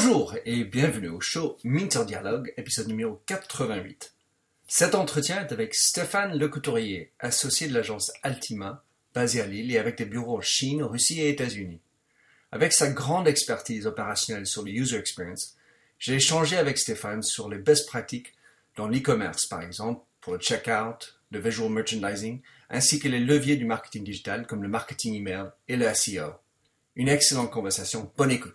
Bonjour 0.00 0.36
et 0.46 0.62
bienvenue 0.62 1.08
au 1.08 1.20
show 1.20 1.58
Minter 1.64 2.04
Dialogue, 2.06 2.54
épisode 2.56 2.86
numéro 2.86 3.20
88. 3.26 4.14
Cet 4.68 4.94
entretien 4.94 5.40
est 5.40 5.50
avec 5.50 5.74
Stéphane 5.74 6.38
Lecouturier, 6.38 7.10
associé 7.18 7.66
de 7.66 7.74
l'agence 7.74 8.12
Altima, 8.22 8.84
basée 9.12 9.40
à 9.40 9.46
Lille 9.46 9.72
et 9.72 9.78
avec 9.78 9.98
des 9.98 10.04
bureaux 10.04 10.38
en 10.38 10.40
Chine, 10.40 10.84
Russie 10.84 11.20
et 11.20 11.30
États-Unis. 11.30 11.80
Avec 12.52 12.74
sa 12.74 12.90
grande 12.90 13.26
expertise 13.26 13.88
opérationnelle 13.88 14.46
sur 14.46 14.62
le 14.62 14.70
user 14.70 14.98
experience, 14.98 15.56
j'ai 15.98 16.14
échangé 16.14 16.56
avec 16.56 16.78
Stéphane 16.78 17.24
sur 17.24 17.48
les 17.48 17.58
best 17.58 17.88
pratiques 17.88 18.34
dans 18.76 18.86
l'e-commerce, 18.86 19.46
par 19.46 19.62
exemple, 19.62 20.04
pour 20.20 20.34
le 20.34 20.38
checkout, 20.38 21.18
le 21.32 21.40
visual 21.40 21.72
merchandising, 21.72 22.40
ainsi 22.70 23.00
que 23.00 23.08
les 23.08 23.18
leviers 23.18 23.56
du 23.56 23.64
marketing 23.64 24.04
digital 24.04 24.46
comme 24.46 24.62
le 24.62 24.68
marketing 24.68 25.16
email 25.16 25.46
et 25.66 25.76
le 25.76 25.92
SEO. 25.92 26.34
Une 26.94 27.08
excellente 27.08 27.50
conversation, 27.50 28.12
bonne 28.16 28.30
écoute. 28.30 28.54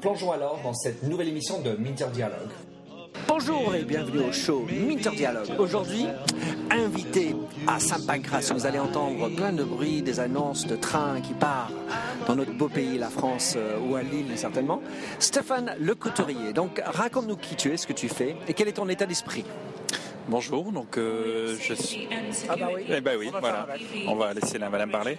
Plongeons 0.00 0.30
alors 0.30 0.60
dans 0.62 0.74
cette 0.74 1.02
nouvelle 1.02 1.28
émission 1.28 1.60
de 1.60 1.72
Minter 1.72 2.06
Dialogue. 2.12 2.50
Bonjour 3.26 3.74
et 3.74 3.82
bienvenue 3.82 4.20
au 4.20 4.32
show 4.32 4.64
Minter 4.70 5.10
Dialogue. 5.10 5.48
Aujourd'hui, 5.58 6.06
invité 6.70 7.34
à 7.66 7.80
Saint-Pancras. 7.80 8.52
Vous 8.54 8.64
allez 8.64 8.78
entendre 8.78 9.28
plein 9.30 9.52
de 9.52 9.64
bruit, 9.64 10.02
des 10.02 10.20
annonces 10.20 10.66
de 10.68 10.76
trains 10.76 11.20
qui 11.20 11.32
partent 11.32 11.72
dans 12.28 12.36
notre 12.36 12.52
beau 12.52 12.68
pays, 12.68 12.96
la 12.96 13.08
France, 13.08 13.54
euh, 13.56 13.78
ou 13.80 13.96
à 13.96 14.02
Lille 14.02 14.36
certainement. 14.36 14.80
Stéphane 15.18 15.74
Le 15.80 15.94
Couturier. 15.94 16.52
Donc, 16.52 16.80
raconte-nous 16.84 17.36
qui 17.36 17.56
tu 17.56 17.72
es, 17.72 17.76
ce 17.76 17.86
que 17.86 17.92
tu 17.92 18.08
fais 18.08 18.36
et 18.46 18.54
quel 18.54 18.68
est 18.68 18.72
ton 18.72 18.88
état 18.88 19.06
d'esprit. 19.06 19.44
Bonjour, 20.28 20.72
donc 20.72 20.98
euh, 20.98 21.56
je 21.58 21.72
suis. 21.72 22.06
Ah 22.50 22.56
bah 22.56 22.68
oui. 22.74 22.82
Eh 22.86 23.00
bah 23.00 23.12
oui, 23.18 23.30
voilà. 23.40 23.66
On 24.06 24.14
va 24.14 24.34
laisser 24.34 24.58
la 24.58 24.68
madame 24.68 24.90
parler. 24.90 25.16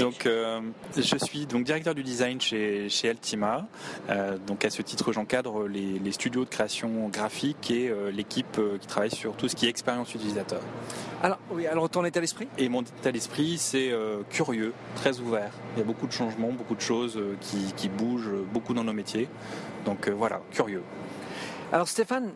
Donc 0.00 0.26
euh, 0.26 0.60
je 0.96 1.16
suis 1.16 1.46
donc 1.46 1.62
directeur 1.62 1.94
du 1.94 2.02
design 2.02 2.40
chez, 2.40 2.88
chez 2.88 3.10
Altima. 3.10 3.68
Euh, 4.10 4.36
donc 4.44 4.64
à 4.64 4.70
ce 4.70 4.82
titre, 4.82 5.12
j'encadre 5.12 5.68
les, 5.68 6.00
les, 6.00 6.10
studios 6.10 6.44
de 6.44 6.50
création 6.50 7.08
graphique 7.08 7.70
et 7.70 7.92
l'équipe 8.12 8.60
qui 8.80 8.86
travaille 8.88 9.12
sur 9.12 9.34
tout 9.36 9.48
ce 9.48 9.54
qui 9.54 9.66
est 9.66 9.68
expérience 9.68 10.12
utilisateur. 10.12 10.60
Alors 11.22 11.38
oui, 11.52 11.68
alors 11.68 11.88
ton 11.88 12.04
état 12.04 12.20
d'esprit? 12.20 12.48
Et 12.58 12.68
mon 12.68 12.82
état 12.82 13.12
d'esprit, 13.12 13.58
c'est 13.58 13.92
curieux, 14.28 14.72
très 14.96 15.20
ouvert. 15.20 15.52
Il 15.76 15.78
y 15.78 15.82
a 15.82 15.84
beaucoup 15.84 16.08
de 16.08 16.12
changements, 16.12 16.50
beaucoup 16.50 16.74
de 16.74 16.80
choses 16.80 17.16
qui, 17.40 17.72
qui 17.76 17.88
bougent, 17.88 18.32
beaucoup 18.52 18.74
dans 18.74 18.82
nos 18.82 18.92
métiers. 18.92 19.28
Donc 19.84 20.08
voilà, 20.08 20.40
curieux. 20.50 20.82
Alors 21.72 21.88
Stéphane, 21.88 22.32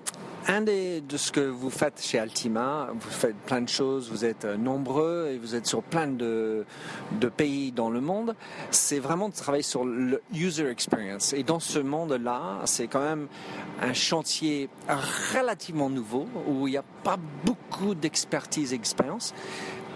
un 0.49 0.61
des, 0.61 1.01
de 1.01 1.17
ce 1.17 1.33
que 1.33 1.41
vous 1.41 1.71
faites 1.71 2.01
chez 2.01 2.19
Altima, 2.19 2.89
vous 2.93 3.11
faites 3.11 3.37
plein 3.37 3.61
de 3.61 3.69
choses, 3.69 4.11
vous 4.11 4.25
êtes 4.25 4.45
euh, 4.45 4.57
nombreux 4.57 5.31
et 5.33 5.39
vous 5.39 5.55
êtes 5.55 5.67
sur 5.67 5.83
plein 5.83 6.07
de, 6.07 6.65
de 7.21 7.29
pays 7.29 7.73
dans 7.73 7.91
le 7.91 8.01
monde, 8.01 8.35
c'est 8.71 9.01
vraiment 9.01 9.29
de 9.29 9.35
travailler 9.35 9.63
sur 9.63 9.85
le 9.85 10.23
user 10.33 10.69
experience. 10.69 11.33
Et 11.33 11.43
dans 11.43 11.61
ce 11.61 11.79
monde-là, 11.79 12.61
c'est 12.65 12.87
quand 12.87 13.01
même 13.01 13.29
un 13.83 13.93
chantier 13.93 14.69
relativement 15.35 15.91
nouveau 15.91 16.27
où 16.47 16.69
il 16.69 16.73
n'y 16.73 16.77
a 16.77 16.85
pas 17.03 17.19
beaucoup 17.45 17.95
d'expertise 17.95 18.73
et 18.73 18.77
d'expérience. 18.77 19.35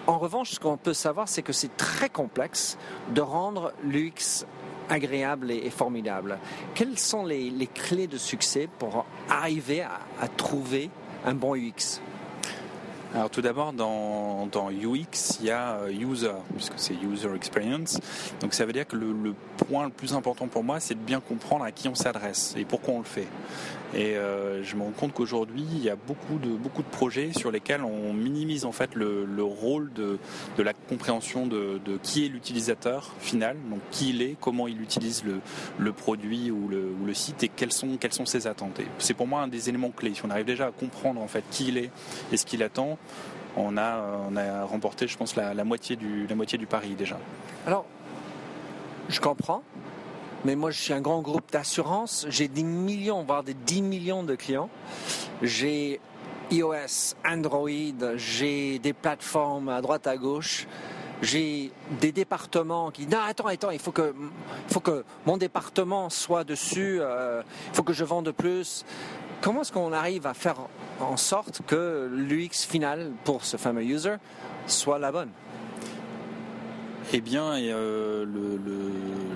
En 0.07 0.19
revanche, 0.19 0.53
ce 0.53 0.61
qu'on 0.61 0.77
peut 0.77 0.95
savoir, 0.95 1.29
c'est 1.29 1.43
que 1.43 1.53
c'est 1.53 1.77
très 1.77 2.09
complexe 2.09 2.79
de 3.15 3.21
rendre 3.21 3.73
l'UX 3.85 4.45
agréable 4.91 5.51
et, 5.51 5.71
formidable. 5.71 6.39
Quelles 6.75 6.99
sont 6.99 7.25
les, 7.25 7.69
clés 7.73 8.07
de 8.07 8.19
succès 8.19 8.69
pour 8.79 9.07
arriver 9.29 9.83
à, 9.83 10.29
trouver 10.37 10.91
un 11.25 11.35
bon 11.35 11.55
UX? 11.55 12.01
Alors 13.13 13.29
tout 13.29 13.43
d'abord, 13.43 13.73
dans, 13.73 14.71
UX, 14.71 15.39
il 15.41 15.47
y 15.47 15.51
a 15.51 15.79
euh, 15.79 15.91
User, 15.91 16.31
puisque 16.55 16.75
c'est 16.77 16.95
User 16.95 17.35
Experience. 17.35 17.99
Donc 18.41 18.55
ça 18.55 18.65
veut 18.65 18.73
dire 18.73 18.87
que 18.87 18.95
le 18.95 19.35
point 19.57 19.85
le 19.85 19.91
plus 19.91 20.15
important 20.15 20.47
pour 20.47 20.63
moi, 20.63 20.79
c'est 20.79 20.95
de 20.95 21.01
bien 21.01 21.21
comprendre 21.21 21.65
à 21.65 21.73
qui 21.73 21.89
on 21.89 21.97
s'adresse 21.97 22.55
et 22.57 22.65
pourquoi 22.65 22.95
on 22.95 22.99
le 22.99 23.05
fait. 23.05 23.27
Et 23.95 24.17
euh, 24.17 24.63
je 24.63 24.77
me 24.77 24.83
rends 24.83 24.91
compte 24.91 25.13
qu'aujourd'hui, 25.13 25.67
il 25.73 25.83
y 25.83 25.91
a 25.91 25.97
beaucoup 25.97 26.39
de, 26.39 26.51
beaucoup 26.51 26.83
de 26.83 26.89
projets 26.89 27.33
sur 27.33 27.51
lesquels 27.51 27.83
on 27.83 28.13
minimise 28.13 28.65
en 28.65 28.73
fait 28.73 28.95
le, 28.95 29.27
rôle 29.43 29.93
de, 29.93 30.19
de, 30.57 30.63
la 30.63 30.73
compréhension 30.73 31.47
de, 31.47 31.81
qui 32.03 32.25
est 32.25 32.29
l'utilisateur 32.29 33.13
final, 33.19 33.57
donc 33.69 33.81
qui 33.91 34.11
il 34.11 34.23
est, 34.23 34.37
comment 34.41 34.69
il 34.69 34.81
utilise 34.81 35.25
le, 35.25 35.41
le 35.79 35.93
produit 35.93 36.51
ou 36.51 36.69
le, 36.69 37.15
site 37.15 37.43
et 37.43 37.49
quelles 37.49 37.73
sont, 37.73 37.97
quelles 37.97 38.13
sont 38.13 38.27
ses 38.27 38.47
attentes. 38.47 38.81
C'est 38.99 39.15
pour 39.15 39.27
moi 39.27 39.41
un 39.41 39.49
des 39.49 39.69
éléments 39.69 39.91
clés. 39.91 40.15
Si 40.15 40.25
on 40.25 40.31
arrive 40.31 40.47
déjà 40.47 40.67
à 40.67 40.71
comprendre 40.71 41.21
en 41.21 41.27
fait 41.27 41.43
qui 41.51 41.69
il 41.69 41.77
est 41.77 41.91
et 42.31 42.37
ce 42.37 42.47
qu'il 42.47 42.63
attend, 42.63 42.99
on 43.57 43.77
a, 43.77 44.01
on 44.31 44.37
a 44.37 44.65
remporté, 44.65 45.09
je 45.09 45.17
pense, 45.17 45.35
la, 45.35 45.65
moitié 45.65 45.97
du, 45.97 46.27
la 46.29 46.37
moitié 46.37 46.57
du 46.57 46.67
pari 46.67 46.95
déjà. 46.95 47.19
Alors, 47.67 47.85
je 49.09 49.21
comprends. 49.21 49.63
Mais 50.45 50.57
moi, 50.57 50.71
je 50.71 50.81
suis 50.81 50.93
un 50.93 51.01
grand 51.01 51.21
groupe 51.21 51.51
d'assurance. 51.53 52.27
J'ai 52.29 52.49
des 52.49 52.63
millions, 52.63 53.23
voire 53.25 53.43
des 53.43 53.55
10 53.55 53.83
millions 53.83 54.23
de 54.23 54.35
clients. 54.35 54.71
J'ai 55.43 56.01
iOS, 56.51 57.15
Android, 57.27 57.69
j'ai 58.17 58.79
des 58.79 58.93
plateformes 58.93 59.69
à 59.69 59.81
droite 59.81 60.07
à 60.07 60.17
gauche. 60.17 60.67
J'ai 61.23 61.71
des 62.01 62.13
départements 62.13 62.91
qui 62.91 63.07
non 63.07 63.19
attends 63.29 63.47
attends 63.47 63.71
il 63.71 63.79
faut 63.79 63.93
que 63.93 64.15
faut 64.69 64.81
que 64.81 65.05
mon 65.27 65.37
département 65.37 66.09
soit 66.09 66.45
dessus 66.45 66.97
euh, 66.99 67.43
il 67.69 67.77
faut 67.77 67.83
que 67.83 67.93
je 67.93 68.05
vende 68.05 68.31
plus 68.31 68.87
comment 69.43 69.61
est-ce 69.61 69.71
qu'on 69.71 69.93
arrive 69.93 70.27
à 70.27 70.33
faire 70.33 70.57
en 70.99 71.19
sorte 71.19 71.61
que 71.67 72.09
l'UX 72.11 72.67
final 72.67 73.13
pour 73.25 73.45
ce 73.45 73.59
fameux 73.59 73.85
user 73.85 74.17
soit 74.67 74.99
la 74.99 75.13
bonne? 75.13 75.29
Eh 77.13 77.21
bien, 77.21 77.55
euh, 77.55 78.25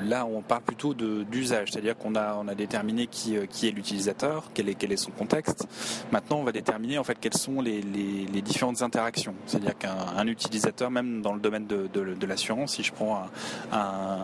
là, 0.05 0.27
on 0.27 0.43
parle 0.43 0.63
plutôt 0.63 0.95
d'usage, 0.95 1.73
c'est-à-dire 1.73 1.97
qu'on 1.97 2.15
a, 2.15 2.45
a 2.47 2.55
déterminé 2.55 3.09
qui, 3.09 3.37
euh, 3.37 3.47
est 3.63 3.71
l'utilisateur, 3.71 4.51
quel 4.55 4.69
est, 4.69 4.97
son 4.97 5.11
contexte. 5.11 5.67
Maintenant, 6.13 6.37
on 6.37 6.45
va 6.45 6.53
déterminer 6.53 6.99
en 6.99 7.05
fait 7.05 7.19
quelles 7.21 7.37
sont 7.37 7.61
les, 7.61 7.83
les, 7.83 8.43
différentes 8.43 8.83
interactions. 8.83 9.35
C'est-à-dire 9.47 9.77
qu'un 9.77 10.27
utilisateur, 10.27 10.91
même 10.91 11.23
dans 11.23 11.33
le 11.33 11.41
domaine 11.41 11.67
de, 11.67 12.27
l'assurance, 12.27 12.75
si 12.75 12.83
je 12.83 12.93
prends 12.93 13.25
un, 13.73 14.19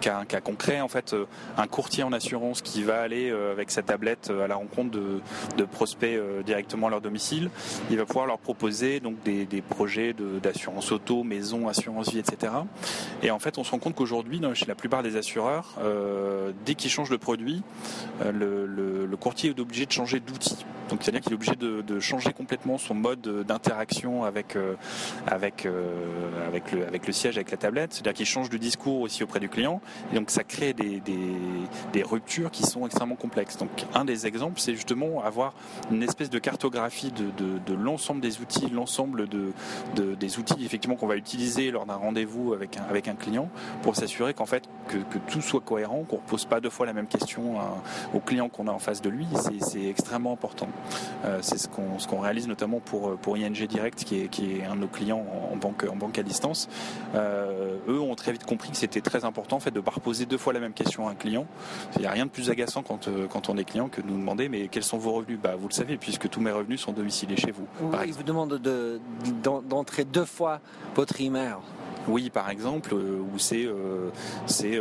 cas, 0.00 0.18
un, 0.18 0.24
cas, 0.24 0.40
concret, 0.40 0.80
en 0.80 0.88
fait, 0.88 1.12
euh, 1.12 1.24
un 1.56 1.66
courtier 1.66 2.04
en 2.04 2.12
assurance 2.12 2.62
qui 2.62 2.82
va 2.82 3.00
aller 3.00 3.30
avec 3.30 3.70
sa 3.70 3.82
tablette 3.82 4.30
à 4.30 4.46
la 4.46 4.54
rencontre 4.54 4.90
de, 4.90 5.20
de 5.56 5.64
prospects 5.64 6.18
directement 6.44 6.86
à 6.86 6.90
leur 6.90 7.00
domicile, 7.00 7.50
il 7.90 7.96
va 7.96 8.04
pouvoir 8.04 8.26
leur 8.26 8.38
proposer 8.38 9.00
donc 9.00 9.22
des 9.24 9.62
projets 9.62 10.14
d'assurance 10.42 10.92
auto, 10.92 11.24
maison, 11.24 11.68
assurance 11.68 12.12
vie, 12.12 12.18
etc. 12.20 12.52
Et 13.22 13.30
en 13.30 13.38
fait, 13.38 13.58
on 13.58 13.64
se 13.64 13.70
rend 13.70 13.78
compte 13.78 13.94
qu'aujourd'hui, 13.94 14.40
chez 14.54 14.66
la 14.66 14.74
plupart 14.74 15.02
des 15.02 15.16
assureurs, 15.16 15.76
euh, 15.78 16.52
dès 16.66 16.74
qu'ils 16.74 16.90
changent 16.90 17.10
de 17.10 17.16
produit, 17.16 17.62
euh, 18.24 18.32
le, 18.32 19.16
courtier 19.16 19.50
est 19.50 19.60
obligé 19.60 19.86
de 19.86 19.92
changer 19.92 20.18
d'outil. 20.18 20.56
Donc, 20.88 21.02
c'est-à-dire 21.02 21.20
qu'il 21.20 21.32
est 21.32 21.36
obligé 21.36 21.54
de, 21.54 22.00
changer 22.00 22.32
complètement 22.32 22.76
son 22.76 22.94
mode 22.94 23.20
d'interaction 23.46 24.24
avec 24.24 24.56
euh, 24.56 24.74
avec 25.28 25.68
avec 26.48 26.72
le 26.72 26.84
avec 26.86 27.06
le 27.06 27.12
siège, 27.12 27.36
avec 27.36 27.52
la 27.52 27.56
tablette. 27.56 27.92
C'est-à-dire 27.92 28.14
qu'il 28.14 28.26
change 28.26 28.50
de 28.50 28.56
discours 28.56 29.00
aussi 29.00 29.22
auprès 29.22 29.38
du 29.38 29.48
client. 29.48 29.80
Et 30.12 30.16
donc, 30.16 30.30
ça 30.30 30.42
crée 30.42 30.72
des, 30.72 31.00
des, 31.00 32.02
ruptures 32.02 32.50
qui 32.50 32.64
sont 32.64 32.84
extrêmement 32.84 33.14
complexes. 33.14 33.56
Donc, 33.56 33.70
un 33.94 34.04
des 34.04 34.26
exemples, 34.26 34.58
c'est 34.58 34.74
justement 34.74 35.22
avoir 35.22 35.54
une 35.92 36.02
espèce 36.02 36.30
de 36.30 36.38
cartographie 36.40 37.12
de, 37.12 37.30
de, 37.58 37.74
l'ensemble 37.74 38.20
des 38.20 38.40
outils, 38.40 38.68
l'ensemble 38.68 39.28
de, 39.28 39.52
des 39.94 40.38
outils 40.38 40.64
effectivement 40.64 40.96
qu'on 40.96 41.06
va 41.06 41.16
utiliser 41.16 41.70
lors 41.70 41.86
d'un 41.86 41.94
rendez-vous 41.94 42.52
avec 42.52 42.71
avec 42.88 43.08
un, 43.08 43.14
client 43.14 43.48
pour 43.82 43.94
s'assurer 43.94 44.34
qu'en 44.34 44.46
fait 44.46 44.64
que, 44.88 44.96
tout 45.30 45.40
soit 45.40 45.60
cohérent, 45.60 46.04
qu'on 46.08 46.16
ne 46.16 46.22
repose 46.22 46.44
pas 46.44 46.60
deux 46.60 46.70
fois 46.70 46.86
la 46.86 46.92
même 46.92 47.06
question 47.06 47.56
au 48.14 48.20
client 48.20 48.48
qu'on 48.48 48.66
a 48.68 48.72
en 48.72 48.78
face 48.78 49.00
de 49.00 49.10
lui. 49.10 49.26
C'est 49.60 49.84
extrêmement 49.84 50.32
important. 50.32 50.68
Euh, 51.24 51.38
c'est 51.42 51.58
ce 51.58 51.68
qu'on 51.68 51.98
ce 51.98 52.08
qu'on 52.08 52.20
réalise 52.20 52.48
notamment 52.48 52.80
pour 52.80 53.16
pour 53.16 53.36
ING 53.36 53.52
Direct, 53.52 54.04
qui 54.04 54.22
est, 54.22 54.28
qui 54.28 54.56
est 54.56 54.64
un 54.64 54.74
de 54.74 54.80
nos 54.80 54.88
clients 54.88 55.24
en, 55.52 55.56
banque 55.56 55.84
en 55.90 55.96
banque 55.96 56.18
à 56.18 56.22
distance. 56.22 56.68
Euh, 57.14 57.76
eux 57.88 58.00
ont 58.00 58.14
très 58.14 58.32
vite 58.32 58.44
compris 58.44 58.70
que 58.70 58.76
c'était 58.76 59.00
très 59.00 59.24
important 59.24 59.56
en 59.56 59.60
fait 59.60 59.70
de 59.70 59.80
pas 59.80 59.92
reposer 59.92 60.26
deux 60.26 60.38
fois 60.38 60.52
la 60.52 60.60
même 60.60 60.72
question 60.72 61.08
à 61.08 61.12
un 61.12 61.14
client. 61.14 61.46
Il 61.96 62.00
n'y 62.00 62.06
a 62.06 62.10
rien 62.10 62.26
de 62.26 62.30
plus 62.30 62.50
agaçant 62.50 62.82
quand 62.82 63.08
euh, 63.08 63.26
quand 63.28 63.48
on 63.48 63.56
est 63.56 63.64
client 63.64 63.88
que 63.88 64.00
de 64.00 64.06
nous 64.06 64.18
demander 64.18 64.48
mais 64.48 64.68
quels 64.68 64.82
sont 64.82 64.98
vos 64.98 65.12
revenus? 65.12 65.38
Bah 65.42 65.54
vous 65.56 65.68
le 65.68 65.74
savez 65.74 65.96
puisque 65.96 66.28
tous 66.28 66.40
mes 66.40 66.50
revenus 66.50 66.80
sont 66.80 66.92
domiciliés 66.92 67.36
chez 67.36 67.50
vous. 67.50 67.66
Oui, 67.80 67.98
ils 68.06 68.12
vous 68.12 68.22
demandent 68.22 68.60
d'entrer 69.42 70.04
deux 70.04 70.24
fois 70.24 70.60
votre 70.94 71.20
email 71.20 71.56
Oui, 72.08 72.30
par 72.30 72.50
exemple, 72.50 72.94
où 72.94 73.38
c'est 73.38 73.68
c'est 74.46 74.78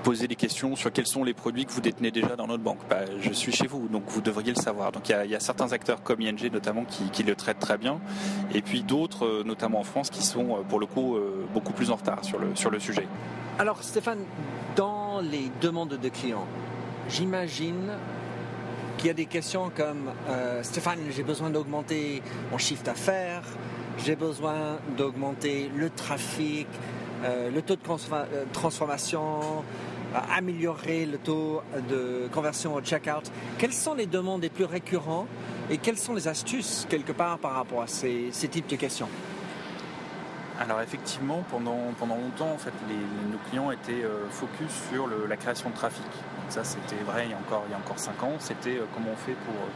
poser 0.00 0.26
des 0.26 0.36
questions 0.36 0.76
sur 0.76 0.92
quels 0.92 1.06
sont 1.06 1.24
les 1.24 1.34
produits 1.34 1.66
que 1.66 1.72
vous 1.72 1.80
détenez 1.80 2.10
déjà 2.10 2.36
dans 2.36 2.46
notre 2.46 2.62
banque. 2.62 2.78
Bah, 2.88 3.00
je 3.20 3.32
suis 3.32 3.52
chez 3.52 3.66
vous, 3.66 3.88
donc 3.88 4.04
vous 4.08 4.20
devriez 4.20 4.52
le 4.52 4.60
savoir. 4.60 4.92
Donc 4.92 5.08
il 5.08 5.30
y, 5.30 5.34
a 5.34 5.40
certains 5.40 5.72
acteurs 5.72 6.02
comme 6.02 6.20
ING 6.20 6.50
notamment 6.52 6.84
qui, 6.84 7.22
le 7.22 7.34
traitent 7.34 7.60
très 7.60 7.78
bien, 7.78 8.00
et 8.54 8.62
puis 8.62 8.82
d'autres, 8.82 9.26
euh, 9.26 9.42
notamment 9.44 9.80
en 9.80 9.84
France, 9.84 10.10
qui 10.10 10.22
sont 10.22 10.56
euh, 10.56 10.62
pour 10.68 10.80
le 10.80 10.86
coup 10.86 11.16
euh, 11.16 11.46
beaucoup 11.52 11.72
plus 11.72 11.90
en 11.90 11.96
retard 11.96 12.24
sur 12.24 12.38
le, 12.38 12.56
sur 12.56 12.70
le 12.70 12.80
sujet. 12.80 13.06
Alors 13.58 13.82
Stéphane, 13.82 14.24
dans 14.74 15.20
les 15.20 15.50
demandes 15.60 15.98
de 16.00 16.08
clients, 16.08 16.46
j'imagine 17.08 17.90
qu'il 18.96 19.08
y 19.08 19.10
a 19.10 19.14
des 19.14 19.26
questions 19.26 19.70
comme 19.74 20.10
Stéphane, 20.62 20.98
j'ai 21.10 21.22
besoin 21.22 21.50
d'augmenter 21.50 22.22
mon 22.50 22.58
chiffre 22.58 22.82
d'affaires, 22.82 23.42
j'ai 24.04 24.16
besoin 24.16 24.78
d'augmenter 24.96 25.70
le 25.76 25.90
trafic, 25.90 26.66
le 27.22 27.60
taux 27.60 27.76
de 27.76 28.52
transformation, 28.52 29.64
améliorer 30.14 31.06
le 31.06 31.18
taux 31.18 31.62
de 31.88 32.28
conversion 32.32 32.74
au 32.74 32.80
checkout. 32.80 33.30
Quelles 33.58 33.72
sont 33.72 33.94
les 33.94 34.06
demandes 34.06 34.42
les 34.42 34.50
plus 34.50 34.64
récurrentes 34.64 35.28
et 35.70 35.78
quelles 35.78 35.98
sont 35.98 36.14
les 36.14 36.28
astuces 36.28 36.86
quelque 36.88 37.12
part 37.12 37.38
par 37.38 37.52
rapport 37.52 37.82
à 37.82 37.86
ces, 37.86 38.30
types 38.50 38.66
de 38.66 38.76
questions? 38.76 39.08
Alors 40.58 40.80
effectivement, 40.82 41.42
pendant, 41.50 41.78
pendant 41.98 42.16
longtemps, 42.16 42.52
en 42.52 42.58
fait, 42.58 42.72
nos 43.30 43.38
clients 43.48 43.70
étaient 43.70 44.04
euh, 44.04 44.28
focus 44.28 44.70
sur 44.92 45.08
la 45.08 45.36
création 45.36 45.70
de 45.70 45.74
trafic. 45.74 46.04
ça, 46.50 46.64
c'était 46.64 47.02
vrai 47.06 47.24
il 47.24 47.30
y 47.30 47.34
a 47.34 47.38
encore, 47.38 47.64
il 47.66 47.72
y 47.72 47.74
a 47.74 47.78
encore 47.78 47.98
5 47.98 48.22
ans. 48.22 48.34
C'était 48.40 48.76
euh, 48.76 48.84
comment 48.92 49.12
on 49.12 49.16
fait 49.16 49.32
pour 49.32 49.54
euh, 49.54 49.68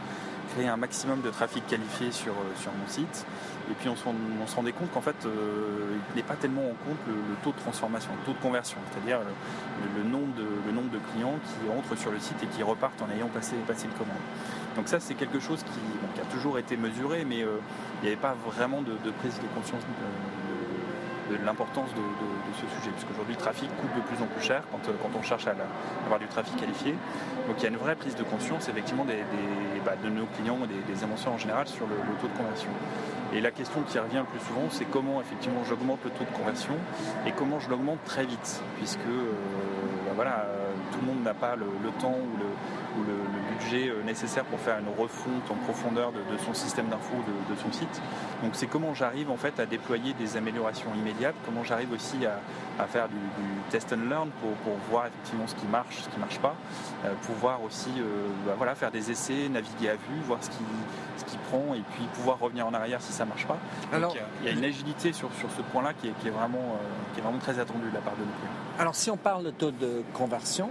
créer 0.55 0.67
un 0.67 0.77
maximum 0.77 1.21
de 1.21 1.29
trafic 1.29 1.67
qualifié 1.67 2.11
sur, 2.11 2.31
euh, 2.31 2.55
sur 2.59 2.71
mon 2.71 2.87
site. 2.87 3.25
Et 3.69 3.73
puis 3.73 3.89
on 3.89 3.95
se, 3.95 4.55
rendait 4.55 4.71
compte 4.71 4.91
qu'en 4.93 5.01
fait, 5.01 5.15
euh, 5.25 5.97
il 6.11 6.15
n'est 6.15 6.23
pas 6.27 6.35
tellement 6.35 6.61
en 6.61 6.75
compte 6.85 6.99
le, 7.07 7.15
taux 7.43 7.51
de 7.51 7.57
transformation, 7.57 8.11
le 8.19 8.25
taux 8.25 8.37
de 8.37 8.41
conversion, 8.41 8.77
c'est-à-dire 8.91 9.19
le, 9.97 10.03
nombre 10.03 10.33
de, 10.35 10.45
le 10.67 10.71
nombre 10.71 10.91
de 10.91 10.99
clients 11.11 11.33
qui 11.43 11.69
entrent 11.71 11.99
sur 11.99 12.11
le 12.11 12.19
site 12.19 12.37
et 12.43 12.47
qui 12.47 12.61
repartent 12.61 13.01
en 13.01 13.09
ayant 13.15 13.27
passé, 13.27 13.55
passé 13.67 13.85
une 13.85 13.97
commande. 13.97 14.21
Donc 14.75 14.87
ça, 14.87 14.99
c'est 14.99 15.15
quelque 15.15 15.39
chose 15.39 15.63
qui, 15.63 16.21
a 16.21 16.25
toujours 16.25 16.59
été 16.59 16.77
mesuré, 16.77 17.25
mais 17.25 17.43
euh, 17.43 17.57
il 18.01 18.03
n'y 18.03 18.07
avait 18.09 18.21
pas 18.21 18.35
vraiment 18.45 18.81
de, 18.81 19.11
prise 19.19 19.35
de 19.35 19.47
conscience 19.55 19.81
l'importance 21.43 21.89
de, 21.95 22.01
ce 22.53 22.67
sujet, 22.77 22.91
puisqu'aujourd'hui 22.91 23.33
le 23.33 23.39
trafic 23.39 23.69
coûte 23.77 23.89
de 23.95 24.01
plus 24.01 24.21
en 24.23 24.27
plus 24.27 24.41
cher 24.41 24.63
quand, 24.71 24.79
on 25.17 25.23
cherche 25.23 25.47
à, 25.47 25.55
avoir 26.05 26.19
du 26.19 26.27
trafic 26.27 26.55
qualifié. 26.55 26.95
Donc 27.47 27.57
il 27.57 27.63
y 27.63 27.65
a 27.65 27.69
une 27.69 27.77
vraie 27.77 27.95
prise 27.95 28.15
de 28.15 28.23
conscience 28.23 28.69
effectivement 28.69 29.05
des, 29.05 29.23
bah, 29.85 29.93
de 30.01 30.09
nos 30.09 30.25
clients 30.25 30.59
et 30.63 30.93
des, 30.93 31.03
émotions 31.03 31.33
en 31.33 31.37
général 31.37 31.67
sur 31.67 31.85
le, 31.87 31.95
taux 32.21 32.27
de 32.27 32.37
conversion. 32.37 32.69
Et 33.33 33.41
la 33.41 33.51
question 33.51 33.81
qui 33.81 33.99
revient 33.99 34.23
le 34.23 34.25
plus 34.25 34.39
souvent, 34.39 34.67
c'est 34.69 34.85
comment 34.85 35.19
effectivement 35.19 35.63
j'augmente 35.67 35.99
le 36.05 36.11
taux 36.11 36.23
de 36.23 36.37
conversion 36.37 36.75
et 37.27 37.31
comment 37.31 37.59
je 37.59 37.69
l'augmente 37.69 38.03
très 38.05 38.25
vite, 38.25 38.61
puisque 38.77 38.99
euh, 39.07 39.33
bah, 40.05 40.11
voilà, 40.15 40.45
tout 40.91 40.99
le 41.01 41.07
monde 41.07 41.23
n'a 41.23 41.33
pas 41.33 41.55
le, 41.55 41.65
temps 41.99 42.15
ou 42.15 42.37
le, 43.03 43.15
budget 43.57 43.89
euh, 43.89 44.03
nécessaire 44.03 44.45
pour 44.45 44.59
faire 44.59 44.77
une 44.79 44.89
refonte 44.89 45.49
en 45.49 45.55
profondeur 45.55 46.11
de, 46.11 46.37
son 46.45 46.53
système 46.53 46.87
d'info, 46.87 47.15
de, 47.49 47.55
son 47.55 47.71
site. 47.71 48.01
Donc 48.43 48.51
c'est 48.53 48.67
comment 48.67 48.93
j'arrive 48.93 49.31
en 49.31 49.37
fait 49.37 49.59
à 49.59 49.65
déployer 49.65 50.13
des 50.13 50.37
améliorations 50.37 50.89
immédiates, 50.95 51.35
comment 51.45 51.63
j'arrive 51.63 51.91
aussi 51.91 52.17
à, 52.25 52.85
faire 52.87 53.07
du, 53.07 53.15
test 53.69 53.93
and 53.93 54.09
learn 54.09 54.29
pour, 54.41 54.73
voir 54.89 55.07
effectivement 55.07 55.47
ce 55.47 55.55
qui 55.55 55.65
marche, 55.65 56.01
ce 56.01 56.09
qui 56.09 56.15
ne 56.15 56.21
marche 56.21 56.39
pas, 56.39 56.55
euh, 57.05 57.13
pouvoir 57.23 57.63
aussi 57.63 57.89
bah, 58.45 58.53
voilà, 58.57 58.75
faire 58.75 58.91
des 58.91 59.11
essais, 59.11 59.49
naviguer 59.49 59.89
à 59.89 59.95
vue, 59.95 60.21
voir 60.25 60.43
ce 60.43 60.49
qui, 60.49 60.63
ce 61.17 61.25
qui 61.25 61.37
prend 61.49 61.73
et 61.73 61.81
puis 61.93 62.05
pouvoir 62.13 62.39
revenir 62.39 62.67
en 62.67 62.73
arrière 62.73 63.01
si 63.01 63.11
ça 63.11 63.23
ne 63.23 63.29
marche 63.29 63.45
pas. 63.45 63.57
Alors, 63.93 64.15
il 64.41 64.47
y 64.47 64.49
a 64.49 64.51
une 64.51 64.63
agilité 64.63 65.13
sur, 65.13 65.29
sur 65.33 65.49
ce 65.51 65.61
point-là 65.61 65.93
qui 65.93 66.07
est, 66.07 66.29
vraiment, 66.29 66.59
euh, 66.59 67.13
qui 67.13 67.19
est 67.19 67.23
vraiment 67.23 67.39
très 67.39 67.59
attendue 67.59 67.89
de 67.89 67.93
la 67.93 68.01
part 68.01 68.13
de 68.13 68.21
nos 68.21 68.25
clients. 68.25 68.53
Alors 68.79 68.95
si 68.95 69.09
on 69.09 69.17
parle 69.17 69.43
de 69.43 69.51
taux 69.51 69.71
de 69.71 70.03
conversion, 70.13 70.69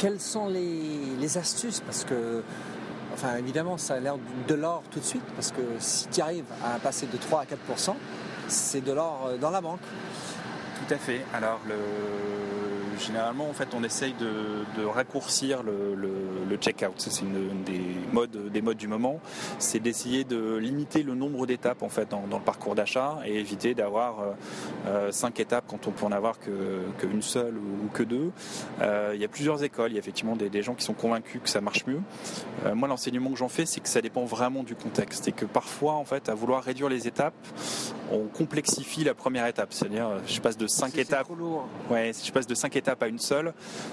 quelles 0.00 0.20
sont 0.20 0.48
les, 0.48 1.38
astuces? 1.38 1.80
Parce 1.80 2.04
que, 2.04 2.42
enfin 3.12 3.36
évidemment, 3.36 3.76
ça 3.76 3.94
a 3.94 4.00
l'air 4.00 4.16
de 4.48 4.54
l'or 4.54 4.82
tout 4.90 4.98
de 4.98 5.04
suite, 5.04 5.22
parce 5.36 5.52
que 5.52 5.60
si 5.78 6.08
tu 6.08 6.20
arrives 6.20 6.50
à 6.64 6.78
passer 6.78 7.06
de 7.06 7.16
3 7.16 7.42
à 7.42 7.44
4% 7.44 7.94
c'est 8.50 8.84
de 8.84 8.92
l'or 8.92 9.26
euh, 9.28 9.36
dans 9.36 9.50
la 9.50 9.60
banque. 9.60 9.80
Tout 10.76 10.94
à 10.94 10.98
fait. 10.98 11.24
Alors 11.32 11.60
le 11.68 11.76
généralement, 13.00 13.48
en 13.48 13.52
fait, 13.52 13.68
on 13.74 13.82
essaye 13.82 14.14
de, 14.14 14.84
raccourcir 14.84 15.62
le, 15.62 15.94
le, 15.94 16.56
check-out. 16.56 16.94
C'est 16.98 17.20
une, 17.22 17.62
des 17.64 17.80
modes, 18.12 18.50
des 18.52 18.60
modes 18.60 18.76
du 18.76 18.88
moment. 18.88 19.20
C'est 19.58 19.78
d'essayer 19.78 20.24
de 20.24 20.56
limiter 20.56 21.02
le 21.02 21.14
nombre 21.14 21.46
d'étapes 21.46 21.82
en 21.82 21.88
fait 21.88 22.10
dans, 22.10 22.22
le 22.30 22.44
parcours 22.44 22.74
d'achat 22.74 23.18
et 23.24 23.38
éviter 23.38 23.74
d'avoir 23.74 24.20
euh, 24.20 24.32
euh, 24.86 25.12
cinq 25.12 25.40
étapes 25.40 25.64
quand 25.68 25.86
on 25.86 25.90
peut 25.90 26.04
en 26.04 26.12
avoir 26.12 26.38
qu'une 26.38 27.22
seule 27.22 27.56
ou, 27.56 27.88
que 27.94 28.02
deux. 28.02 28.30
Euh, 28.80 29.12
il 29.14 29.20
y 29.20 29.24
a 29.24 29.28
plusieurs 29.28 29.62
écoles. 29.62 29.92
Il 29.92 29.94
y 29.94 29.96
a 29.96 30.00
effectivement 30.00 30.36
des, 30.36 30.62
gens 30.62 30.74
qui 30.74 30.84
sont 30.84 30.92
convaincus 30.92 31.40
que 31.42 31.48
ça 31.48 31.60
marche 31.60 31.86
mieux. 31.86 32.00
moi, 32.74 32.88
l'enseignement 32.88 33.30
que 33.30 33.36
j'en 33.36 33.48
fais, 33.48 33.64
c'est 33.64 33.80
que 33.80 33.88
ça 33.88 34.02
dépend 34.02 34.24
vraiment 34.24 34.62
du 34.62 34.74
contexte 34.74 35.26
et 35.28 35.32
que 35.32 35.46
parfois, 35.46 35.94
en 35.94 36.04
fait, 36.04 36.28
à 36.28 36.34
vouloir 36.34 36.62
réduire 36.62 36.90
les 36.90 37.08
étapes, 37.08 37.34
on 38.12 38.26
complexifie 38.26 39.04
la 39.04 39.14
première 39.14 39.46
étape. 39.46 39.72
C'est-à-dire, 39.72 40.10
je 40.26 40.40
passe 40.40 40.58
de 40.58 40.66
cinq 40.66 40.98
étapes. 40.98 41.28
Ouais, 41.88 42.12
si 42.12 42.26
je 42.26 42.32
passe 42.32 42.46
de 42.46 42.54
cinq 42.54 42.76
étapes 42.76 42.89
pas 42.96 43.08
une 43.08 43.18
seule, 43.18 43.52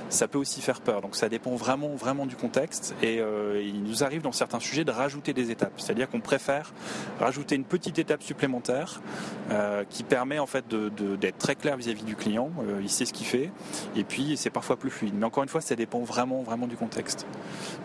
ça 0.09 0.27
peut 0.27 0.38
aussi 0.38 0.61
faire 0.61 0.81
peur. 0.81 1.01
Donc 1.01 1.15
ça 1.15 1.29
dépend 1.29 1.55
vraiment, 1.55 1.95
vraiment 1.95 2.25
du 2.25 2.35
contexte. 2.35 2.95
Et 3.01 3.19
euh, 3.19 3.61
il 3.63 3.83
nous 3.83 4.03
arrive 4.03 4.21
dans 4.21 4.31
certains 4.31 4.59
sujets 4.59 4.83
de 4.83 4.91
rajouter 4.91 5.33
des 5.33 5.51
étapes. 5.51 5.73
C'est-à-dire 5.77 6.09
qu'on 6.09 6.21
préfère 6.21 6.73
rajouter 7.19 7.55
une 7.55 7.63
petite 7.63 7.99
étape 7.99 8.23
supplémentaire 8.23 9.01
euh, 9.51 9.83
qui 9.89 10.03
permet 10.03 10.39
en 10.39 10.45
fait 10.45 10.65
d'être 10.67 11.38
très 11.38 11.55
clair 11.55 11.77
vis-à-vis 11.77 12.03
du 12.03 12.15
client. 12.15 12.51
Euh, 12.61 12.79
il 12.81 12.89
sait 12.89 13.05
ce 13.05 13.13
qu'il 13.13 13.25
fait. 13.25 13.51
Et 13.95 14.03
puis 14.03 14.38
c'est 14.38 14.49
parfois 14.49 14.77
plus 14.77 14.89
fluide. 14.89 15.13
Mais 15.15 15.25
encore 15.25 15.44
une 15.44 15.49
fois, 15.49 15.61
ça 15.61 15.75
dépend 15.75 16.01
vraiment, 16.01 16.44
vraiment 16.44 16.67
du 16.67 16.77
contexte. 16.77 17.25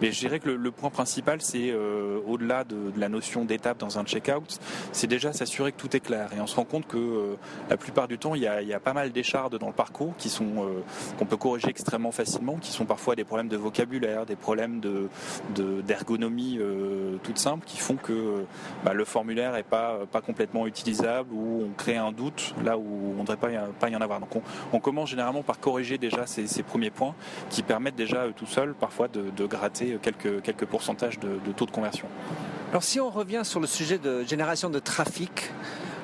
Mais 0.00 0.12
je 0.12 0.18
dirais 0.18 0.40
que 0.40 0.50
le, 0.50 0.70
point 0.70 0.90
principal, 0.90 1.40
c'est 1.42 1.72
au-delà 2.26 2.64
de, 2.64 2.92
la 2.96 3.08
notion 3.08 3.44
d'étape 3.44 3.78
dans 3.78 3.98
un 3.98 4.04
checkout, 4.04 4.58
c'est 4.92 5.06
déjà 5.06 5.32
s'assurer 5.32 5.72
que 5.72 5.76
tout 5.76 5.94
est 5.96 6.00
clair. 6.00 6.30
Et 6.36 6.40
on 6.40 6.46
se 6.46 6.56
rend 6.56 6.64
compte 6.64 6.86
que 6.86 7.36
la 7.68 7.76
plupart 7.76 8.08
du 8.08 8.18
temps, 8.18 8.34
il 8.34 8.42
y 8.42 8.46
a, 8.46 8.62
il 8.62 8.68
y 8.68 8.74
a 8.74 8.80
pas 8.80 8.92
mal 8.92 9.12
d'échardes 9.12 9.58
dans 9.58 9.66
le 9.66 9.72
parcours 9.72 10.14
qui 10.16 10.28
sont 10.28 10.66
qu'on 11.18 11.26
peut 11.26 11.36
corriger 11.36 11.68
extrêmement 11.68 12.12
facilement, 12.12 12.56
qui 12.56 12.70
sont 12.70 12.84
parfois 12.84 13.14
des 13.14 13.24
problèmes 13.24 13.48
de 13.48 13.56
vocabulaire, 13.56 14.26
des 14.26 14.36
problèmes 14.36 14.80
d'ergonomie 15.54 16.56
de, 16.56 16.62
euh, 16.62 17.16
toutes 17.22 17.38
simples, 17.38 17.64
qui 17.66 17.78
font 17.78 17.96
que 17.96 18.44
bah, 18.84 18.92
le 18.92 19.04
formulaire 19.04 19.52
n'est 19.52 19.62
pas, 19.62 20.00
pas 20.10 20.20
complètement 20.20 20.66
utilisable 20.66 21.32
ou 21.32 21.64
on 21.64 21.72
crée 21.76 21.96
un 21.96 22.12
doute 22.12 22.54
là 22.64 22.76
où 22.78 23.14
on 23.18 23.22
ne 23.22 23.26
devrait 23.26 23.36
pas 23.36 23.48
pas 23.78 23.88
y 23.88 23.96
en 23.96 24.00
avoir. 24.00 24.20
Donc 24.20 24.42
on, 24.72 24.80
commence 24.80 25.10
généralement 25.10 25.42
par 25.42 25.60
corriger 25.60 25.98
déjà 25.98 26.26
ces, 26.26 26.62
premiers 26.62 26.90
points 26.90 27.14
qui 27.50 27.62
permettent 27.62 27.96
déjà 27.96 28.26
tout 28.34 28.46
seul 28.46 28.74
parfois 28.74 29.08
de, 29.08 29.46
gratter 29.46 29.98
quelques, 30.02 30.42
quelques 30.42 30.66
pourcentages 30.66 31.18
de 31.18 31.52
taux 31.52 31.66
de 31.66 31.70
conversion. 31.70 32.08
Alors 32.72 32.82
si 32.82 33.00
on 33.00 33.10
revient 33.10 33.42
sur 33.44 33.60
le 33.60 33.66
sujet 33.66 33.98
de 33.98 34.24
génération 34.24 34.70
de 34.70 34.78
trafic, 34.78 35.50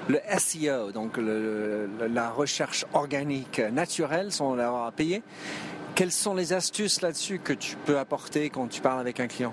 le 0.08 0.20
SEO, 0.38 0.92
donc 0.92 1.18
la 1.18 2.30
recherche 2.30 2.86
organique 2.92 3.60
naturelle, 3.60 4.32
sans 4.32 4.54
l'avoir 4.54 4.90
payé. 4.92 5.22
Quelles 5.94 6.12
sont 6.12 6.34
les 6.34 6.52
astuces 6.52 7.02
là-dessus 7.02 7.40
que 7.40 7.52
tu 7.52 7.76
peux 7.76 7.98
apporter 7.98 8.50
quand 8.50 8.68
tu 8.68 8.80
parles 8.80 9.00
avec 9.00 9.20
un 9.20 9.26
client? 9.26 9.52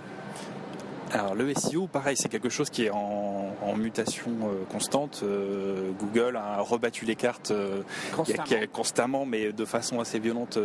Alors 1.15 1.33
le 1.33 1.53
SEO, 1.53 1.87
pareil, 1.87 2.17
c'est 2.17 2.27
quelque 2.27 2.49
chose 2.49 2.69
qui 2.69 2.85
est 2.85 2.89
en, 2.89 3.53
mutation 3.77 4.31
euh, 4.43 4.63
constante. 4.71 5.21
Euh, 5.23 5.91
Google 5.99 6.37
a 6.37 6.61
rebattu 6.61 7.03
les 7.03 7.15
cartes 7.15 7.51
euh, 7.51 7.81
constamment. 8.71 9.25
mais 9.25 9.51
de 9.51 9.65
façon 9.65 9.99
assez 9.99 10.17
violente 10.19 10.57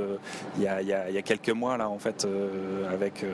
il 0.57 0.63
y, 0.63 0.69
a, 0.69 1.23
quelques 1.23 1.51
mois 1.51 1.77
là 1.77 1.89
en 1.89 1.99
fait, 1.99 2.27
avec 2.93 3.25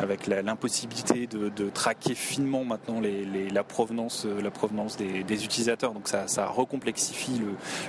avec 0.00 0.26
l'impossibilité 0.26 1.26
de, 1.26 1.70
traquer 1.70 2.14
finement 2.14 2.64
maintenant 2.64 3.00
la 3.00 3.64
provenance 3.64 4.26
la 4.26 4.50
provenance 4.50 4.96
des, 4.96 5.44
utilisateurs. 5.44 5.92
Donc 5.92 6.08
ça, 6.08 6.28
ça 6.28 6.46
recomplexifie 6.46 7.40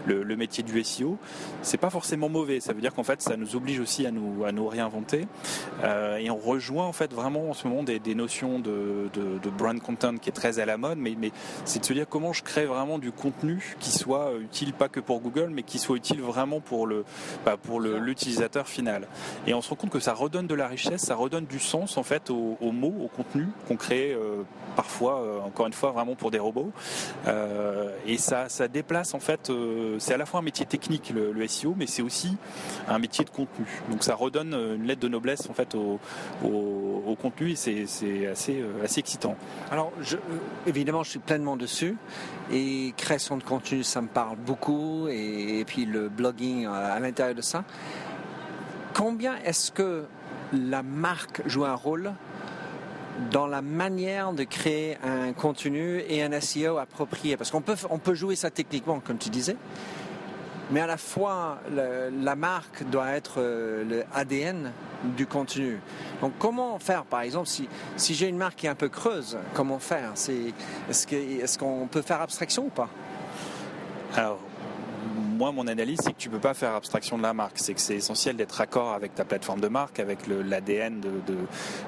le, 0.06 0.36
métier 0.36 0.64
du 0.64 0.84
SEO. 0.84 1.18
C'est 1.62 1.78
pas 1.78 1.90
forcément 1.90 2.30
mauvais. 2.30 2.60
Ça 2.60 2.74
veut 2.74 2.82
dire 2.82 2.94
qu'en 2.94 3.04
fait 3.04 3.22
ça 3.22 3.36
nous 3.36 3.56
oblige 3.56 3.80
aussi 3.80 4.06
à 4.06 4.12
nous 4.12 4.46
à 4.46 4.52
nous 4.52 4.68
réinventer 4.68 5.28
et 5.84 6.30
on 6.30 6.38
rejoint 6.38 6.86
en 6.86 6.94
fait 6.94 7.14
vraiment 7.14 7.50
en 7.50 7.54
ce 7.54 7.68
moment 7.68 7.84
des 7.84 8.16
notions 8.16 8.57
de, 8.60 9.50
brand 9.58 9.80
content 9.80 10.18
qui 10.18 10.30
est 10.30 10.34
très 10.34 10.60
à 10.60 10.66
la 10.66 10.78
mode, 10.78 10.98
mais, 10.98 11.16
c'est 11.66 11.80
de 11.80 11.86
se 11.86 11.94
dire 11.94 12.06
comment 12.10 12.34
je 12.34 12.44
crée 12.44 12.66
vraiment 12.66 13.00
du 13.00 13.12
contenu 13.12 13.76
qui 13.80 13.92
soit 13.92 14.32
utile 14.40 14.74
pas 14.74 14.90
que 14.90 15.00
pour 15.00 15.20
Google, 15.20 15.50
mais 15.52 15.64
qui 15.64 15.80
soit 15.80 15.98
utile 15.98 16.22
vraiment 16.22 16.60
pour 16.60 16.88
le 16.88 17.06
bah, 17.46 17.58
pour 17.58 17.80
l'utilisateur 17.80 18.68
final. 18.68 19.08
Et 19.46 19.54
on 19.54 19.62
se 19.62 19.70
rend 19.70 19.76
compte 19.76 19.90
que 19.90 20.00
ça 20.00 20.14
redonne 20.14 20.48
de 20.48 20.56
la 20.56 20.68
richesse, 20.68 21.02
ça 21.02 21.16
redonne 21.16 21.46
du 21.46 21.60
sens 21.60 21.98
en 21.98 22.04
fait 22.04 22.30
aux, 22.30 22.72
mots, 22.72 22.96
au 23.02 23.08
contenu 23.08 23.48
qu'on 23.68 23.76
crée 23.76 24.14
euh, 24.14 24.44
parfois, 24.76 25.22
euh, 25.22 25.40
encore 25.42 25.68
une 25.68 25.74
fois, 25.74 25.92
vraiment 25.92 26.16
pour 26.16 26.32
des 26.32 26.40
robots. 26.40 26.72
Euh, 27.28 27.92
et 28.06 28.18
ça, 28.18 28.50
ça 28.50 28.68
déplace 28.68 29.14
en 29.14 29.20
fait. 29.20 29.52
c'est 30.00 30.14
à 30.14 30.18
la 30.18 30.26
fois 30.26 30.40
un 30.40 30.44
métier 30.44 30.66
technique 30.66 31.12
le, 31.14 31.48
SEO, 31.48 31.76
mais 31.78 31.88
c'est 31.88 32.02
aussi 32.02 32.36
un 32.88 33.00
métier 33.00 33.24
de 33.24 33.30
contenu. 33.30 33.66
Donc 33.90 34.04
ça 34.04 34.16
redonne 34.16 34.54
une 34.54 34.86
lettre 34.86 35.02
de 35.02 35.08
noblesse 35.08 35.50
en 35.50 35.54
fait 35.54 35.76
au, 35.76 36.00
au, 36.44 37.04
au 37.08 37.16
contenu. 37.16 37.52
Et 37.52 37.56
c'est 37.56 37.86
euh, 38.06 38.34
assez, 38.84 39.00
excitant. 39.00 39.36
Alors, 39.72 39.92
euh, 40.00 40.18
évidemment, 40.66 41.04
je 41.04 41.12
suis 41.12 41.20
pleinement 41.20 41.58
dessus. 41.58 41.98
Et 42.52 42.94
création 42.98 43.38
de 43.38 43.44
contenu, 43.44 43.84
ça 43.84 44.02
me 44.02 44.08
parle 44.08 44.38
beaucoup. 44.38 45.08
Et, 45.10 45.64
puis 45.66 45.86
le 45.86 46.10
blogging 46.10 46.66
à 46.66 47.00
l'intérieur 47.00 47.36
de 47.36 47.42
ça. 47.42 47.64
Combien 48.94 49.36
est-ce 49.44 49.72
que 49.72 50.06
la 50.54 50.82
marque 50.82 51.42
joue 51.46 51.66
un 51.66 51.76
rôle 51.76 52.14
dans 53.32 53.48
la 53.48 53.62
manière 53.62 54.34
de 54.34 54.44
créer 54.44 54.98
un 55.04 55.34
contenu 55.34 56.04
et 56.08 56.24
un 56.24 56.40
SEO 56.40 56.78
approprié? 56.78 57.38
Parce 57.38 57.52
qu'on 57.52 57.62
peut, 57.62 57.76
on 57.90 58.00
peut 58.00 58.16
jouer 58.16 58.36
ça 58.36 58.50
techniquement, 58.50 59.00
comme 59.00 59.18
tu 59.18 59.30
disais, 59.30 59.58
mais 60.72 60.82
à 60.82 60.88
la 60.88 60.98
fois, 60.98 61.60
la 61.72 62.36
marque 62.36 62.84
doit 62.90 63.12
être 63.12 63.36
euh, 63.38 63.84
le 63.84 64.04
ADN 64.14 64.72
du 65.16 65.26
contenu. 65.26 65.80
Donc 66.22 66.34
comment 66.40 66.78
faire, 66.80 67.04
par 67.04 67.22
exemple, 67.22 67.48
si, 67.48 67.70
si 67.96 68.16
j'ai 68.16 68.28
une 68.28 68.38
marque 68.38 68.56
qui 68.56 68.66
est 68.66 68.70
un 68.70 68.76
peu 68.76 68.90
creuse, 68.90 69.38
comment 69.54 69.80
faire? 69.80 70.14
Est-ce 70.90 71.58
qu'on 71.58 71.84
est 71.84 71.88
peut 71.88 72.02
faire 72.02 72.22
abstraction 72.22 72.66
ou 72.66 72.70
pas? 72.70 72.90
Alors, 74.16 74.40
moi, 75.38 75.52
mon 75.52 75.68
analyse, 75.68 76.00
c'est 76.04 76.14
que 76.14 76.18
tu 76.18 76.30
peux 76.30 76.40
pas 76.40 76.54
faire 76.54 76.74
abstraction 76.74 77.18
de 77.18 77.24
la 77.24 77.34
marque. 77.34 77.60
C'est 77.60 77.74
que 77.74 77.80
c'est 77.80 77.96
essentiel 77.96 78.36
d'être 78.36 78.54
raccord 78.54 78.92
avec 78.92 79.14
ta 79.14 79.24
plateforme 79.24 79.62
de 79.62 79.68
marque, 79.68 80.00
avec 80.00 80.20
l'ADN 80.28 81.00
de, 81.00 81.36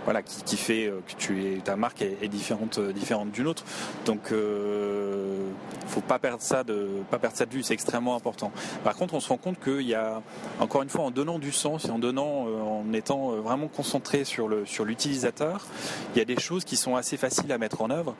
voilà 0.05 0.21
qui, 0.21 0.55
fait 0.55 0.87
euh, 0.87 0.99
que 1.07 1.15
tu 1.15 1.59
ta 1.63 1.75
marque 1.75 2.01
est, 2.01 2.27
différente 2.27 2.77
euh, 2.77 2.93
différente 2.93 3.31
d'une 3.31 3.47
autre. 3.47 3.63
Donc, 4.05 4.31
euh, 4.31 5.49
faut 5.87 6.01
pas 6.01 6.19
perdre 6.19 6.41
ça 6.41 6.63
de 6.63 6.87
pas 7.09 7.17
perdre 7.17 7.35
ça 7.35 7.45
vue. 7.45 7.63
C'est 7.63 7.73
extrêmement 7.73 8.15
important. 8.15 8.51
Par 8.83 8.95
contre, 8.95 9.15
on 9.15 9.19
se 9.19 9.29
rend 9.29 9.37
compte 9.37 9.59
qu'il 9.59 9.81
y 9.87 9.95
a 9.95 10.21
encore 10.59 10.83
une 10.83 10.89
fois 10.89 11.05
en 11.05 11.11
donnant 11.11 11.39
du 11.39 11.51
sens 11.51 11.85
et 11.85 11.89
en 11.89 11.99
donnant 11.99 12.45
euh, 12.47 12.61
en 12.61 12.93
étant 12.93 13.31
vraiment 13.41 13.67
concentré 13.67 14.23
sur 14.23 14.47
le 14.47 14.65
sur 14.65 14.85
l'utilisateur, 14.85 15.65
il 16.13 16.19
y 16.19 16.21
a 16.21 16.25
des 16.25 16.39
choses 16.39 16.65
qui 16.65 16.77
sont 16.77 16.95
assez 16.95 17.17
faciles 17.17 17.51
à 17.51 17.57
mettre 17.57 17.81
en 17.81 17.89
œuvre. 17.89 18.15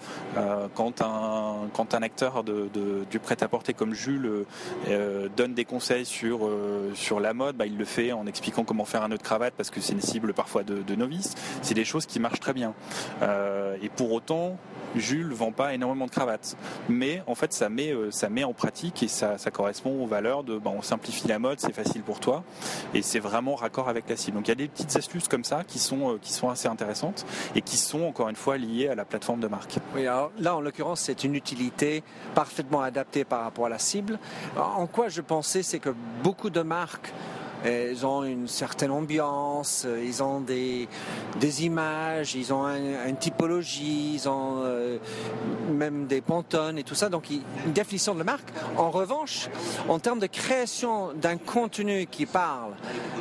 quand 0.74 1.02
un 1.02 1.70
quand 1.74 1.94
un 1.94 2.02
acteur 2.02 2.44
du 2.44 3.20
prêt-à-porter 3.20 3.74
comme 3.74 3.94
Jules 3.94 4.46
donne 5.28 5.54
des 5.54 5.66
conseils 5.66 6.06
sur, 6.06 6.46
euh, 6.46 6.92
sur 6.96 7.20
la 7.20 7.34
mode, 7.34 7.58
bah, 7.58 7.66
il 7.66 7.78
le 7.78 7.86
fait 7.86 8.12
en 8.12 8.26
expliquant 8.28 8.64
comment 8.64 8.86
faire 8.86 9.04
un 9.04 9.10
nœud 9.10 9.18
de 9.18 9.24
cravate 9.24 9.54
parce 9.56 9.70
que 9.70 9.82
c'est 9.82 9.94
une 9.94 10.02
cible 10.02 10.34
parfois 10.34 10.64
de, 10.64 10.96
novices. 10.96 11.36
C'est 11.62 11.74
des 11.74 11.86
choses 11.86 12.06
qui 12.06 12.20
marchent 12.20 12.40
très 12.40 12.54
bien. 12.54 12.74
Euh, 13.22 13.78
et 13.82 13.90
pour 13.90 14.12
autant, 14.12 14.58
Jules 14.96 15.34
vend 15.34 15.52
pas 15.52 15.74
énormément 15.74 16.06
de 16.06 16.12
cravates. 16.12 16.58
Mais 16.90 17.22
en 17.28 17.36
fait, 17.36 17.54
ça 17.54 17.70
met, 17.70 17.94
ça 18.10 18.30
met 18.30 18.44
en 18.44 18.54
pratique 18.54 19.04
et 19.04 19.08
ça, 19.08 19.38
correspond 19.52 20.04
aux 20.04 20.08
valeurs 20.08 20.44
de 20.44 20.58
bah, 20.58 20.72
on 20.74 20.82
simplifie 20.82 21.28
la 21.28 21.40
mode, 21.40 21.60
c'est 21.60 21.74
facile 21.74 22.02
pour 22.02 22.20
toi 22.20 22.44
et 22.94 23.02
c'est 23.02 23.20
vraiment 23.20 23.56
raccord 23.56 23.90
avec 23.90 24.10
la 24.10 24.16
cible. 24.16 24.38
Donc 24.38 24.48
il 24.48 24.50
y 24.50 24.52
a 24.52 24.56
des 24.56 24.68
petites 24.68 24.96
astuces 24.96 25.28
comme 25.28 25.44
ça 25.44 25.64
qui 25.68 25.80
sont, 25.80 26.18
qui 26.22 26.34
sont 26.34 26.50
assez 26.50 26.68
intéressantes 26.68 27.26
et 27.56 27.62
qui 27.62 27.78
sont 27.78 28.04
encore 28.04 28.30
une 28.30 28.36
fois 28.36 28.58
liées 28.58 28.88
à 28.88 28.96
la 28.96 29.06
plateforme 29.06 29.40
de 29.40 29.48
marque. 29.48 29.78
Oui, 29.96 30.02
alors 30.02 30.32
là 30.40 30.56
en 30.56 30.62
l'occurrence, 30.62 31.02
c'est 31.02 31.24
une 31.24 31.36
utilité 31.36 32.04
parfaitement 32.36 32.82
adaptée 32.82 33.24
par 33.24 33.44
rapport 33.44 33.66
à 33.66 33.70
la 33.70 33.80
cible. 33.80 34.20
En 34.58 34.88
quoi 34.88 35.09
je 35.10 35.22
pensais, 35.22 35.64
c'est 35.64 35.80
que 35.80 35.94
beaucoup 36.24 36.50
de 36.50 36.62
marques 36.62 37.12
ils 37.66 38.06
ont 38.06 38.24
une 38.24 38.48
certaine 38.48 38.92
ambiance, 38.92 39.86
ils 40.02 40.24
ont 40.24 40.40
des, 40.40 40.88
des 41.40 41.66
images, 41.66 42.36
ils 42.36 42.54
ont 42.54 42.68
une 42.68 43.18
typologie, 43.18 44.14
ils 44.14 44.30
ont 44.30 44.62
euh, 44.64 44.98
même 45.70 46.08
des 46.08 46.22
pontones 46.22 46.78
et 46.78 46.84
tout 46.84 46.96
ça, 46.96 47.10
donc 47.10 47.30
une 47.30 47.74
définition 47.74 48.14
de 48.14 48.20
la 48.20 48.26
marque. 48.26 48.48
En 48.78 48.90
revanche, 48.92 49.50
en 49.88 50.00
termes 50.00 50.20
de 50.20 50.28
création 50.28 51.14
d'un 51.14 51.38
contenu 51.38 52.08
qui 52.08 52.26
parle, 52.26 52.74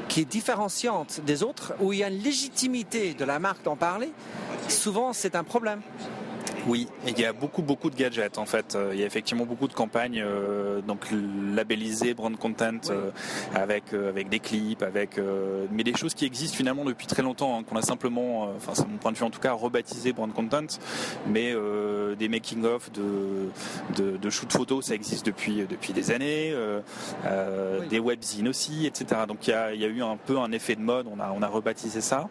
qui 0.08 0.20
est 0.20 0.30
différenciante 0.30 1.20
des 1.26 1.42
autres, 1.42 1.74
où 1.80 1.92
il 1.92 2.00
y 2.00 2.04
a 2.04 2.08
une 2.08 2.22
légitimité 2.22 3.14
de 3.14 3.24
la 3.24 3.38
marque 3.38 3.64
d'en 3.64 3.76
parler, 3.76 4.12
souvent 4.68 5.12
c'est 5.12 5.34
un 5.34 5.44
problème. 5.44 5.80
Oui, 6.68 6.86
il 7.06 7.18
y 7.18 7.24
a 7.24 7.32
beaucoup 7.32 7.62
beaucoup 7.62 7.88
de 7.88 7.96
gadgets 7.96 8.36
en 8.36 8.44
fait. 8.44 8.74
Euh, 8.74 8.90
il 8.92 9.00
y 9.00 9.02
a 9.02 9.06
effectivement 9.06 9.46
beaucoup 9.46 9.68
de 9.68 9.72
campagnes 9.72 10.22
euh, 10.22 10.82
donc 10.82 11.06
labellisées 11.54 12.12
brand 12.12 12.36
content 12.36 12.90
euh, 12.90 13.10
avec 13.54 13.94
avec 13.94 14.28
des 14.28 14.38
clips, 14.38 14.82
avec 14.82 15.18
mais 15.72 15.82
des 15.82 15.96
choses 15.96 16.12
qui 16.12 16.26
existent 16.26 16.56
finalement 16.56 16.84
depuis 16.84 17.06
très 17.06 17.22
longtemps, 17.22 17.58
hein, 17.58 17.62
qu'on 17.62 17.76
a 17.76 17.82
simplement, 17.82 18.52
enfin 18.54 18.72
c'est 18.74 18.86
mon 18.86 18.98
point 18.98 19.12
de 19.12 19.16
vue 19.16 19.24
en 19.24 19.30
tout 19.30 19.40
cas, 19.40 19.52
rebaptisé 19.52 20.12
brand 20.12 20.30
content, 20.32 20.66
mais 21.26 21.54
des 22.18 22.28
making 22.28 22.64
of 22.64 22.92
de, 22.92 23.48
de, 23.96 24.18
de 24.18 24.30
shoot 24.30 24.52
photos 24.52 24.86
ça 24.86 24.94
existe 24.94 25.24
depuis 25.24 25.66
depuis 25.68 25.94
des 25.94 26.10
années, 26.10 26.54
des 27.88 27.98
webzines 27.98 28.48
aussi, 28.48 28.86
etc. 28.86 29.22
Donc 29.26 29.46
il 29.46 29.50
y 29.50 29.54
a, 29.54 29.72
il 29.72 29.80
y 29.80 29.84
a 29.84 29.88
eu 29.88 30.02
un 30.02 30.18
peu 30.18 30.38
un 30.38 30.52
effet 30.52 30.76
de 30.76 30.82
mode. 30.82 31.06
On 31.10 31.18
a 31.18 31.32
on 31.34 31.40
a 31.40 31.48
rebaptisé 31.48 32.02
ça 32.02 32.28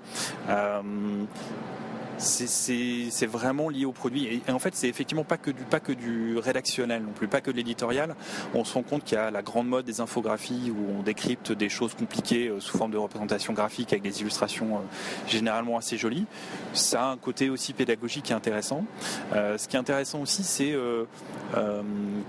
c'est 2.18 3.26
vraiment 3.26 3.70
lié 3.70 3.86
au 3.86 3.92
produit. 3.92 4.42
Et, 4.48 4.52
en 4.52 4.60
fait, 4.60 4.76
c'est 4.76 4.88
effectivement 4.88 5.24
pas 5.24 5.38
que 5.38 5.52
du 5.52 5.64
pas 5.64 5.80
que 5.80 5.92
du 5.92 6.38
rédactionnel 6.38 7.04
non 7.04 7.12
plus, 7.12 7.28
pas 7.28 7.42
que 7.42 7.52
de 7.52 7.56
l'éditorial. 7.56 8.16
On 8.54 8.64
se 8.64 8.74
rend 8.74 8.84
compte 8.84 9.04
qu'il 9.04 9.18
y 9.18 9.22
a 9.22 9.32
la 9.32 9.42
grande 9.42 9.68
mode 9.68 9.86
des 9.86 10.02
infographies 10.02 10.72
où 10.72 11.00
on 11.00 11.04
décrypte 11.04 11.52
des 11.52 11.70
choses 11.70 11.94
compliquées 11.94 12.48
euh, 12.48 12.60
sous 12.60 12.78
forme 12.78 12.92
de 12.92 12.98
représentation 12.98 13.54
graphique 13.54 13.94
avec 13.94 14.04
des 14.04 14.22
illustrations 14.22 14.78
euh, 14.78 14.80
généralement 15.28 15.78
assez 15.78 15.98
jolies. 15.98 16.26
Ça 16.74 17.04
a 17.04 17.12
un 17.12 17.18
côté 17.18 17.50
aussi 17.50 17.74
pédagogique 17.74 18.26
qui 18.26 18.32
est 18.32 18.36
intéressant. 18.36 18.86
Euh, 19.34 19.58
ce 19.58 19.68
qui 19.68 19.76
est 19.76 19.80
intéressant 19.80 20.22
aussi, 20.22 20.44
c'est 20.44 20.76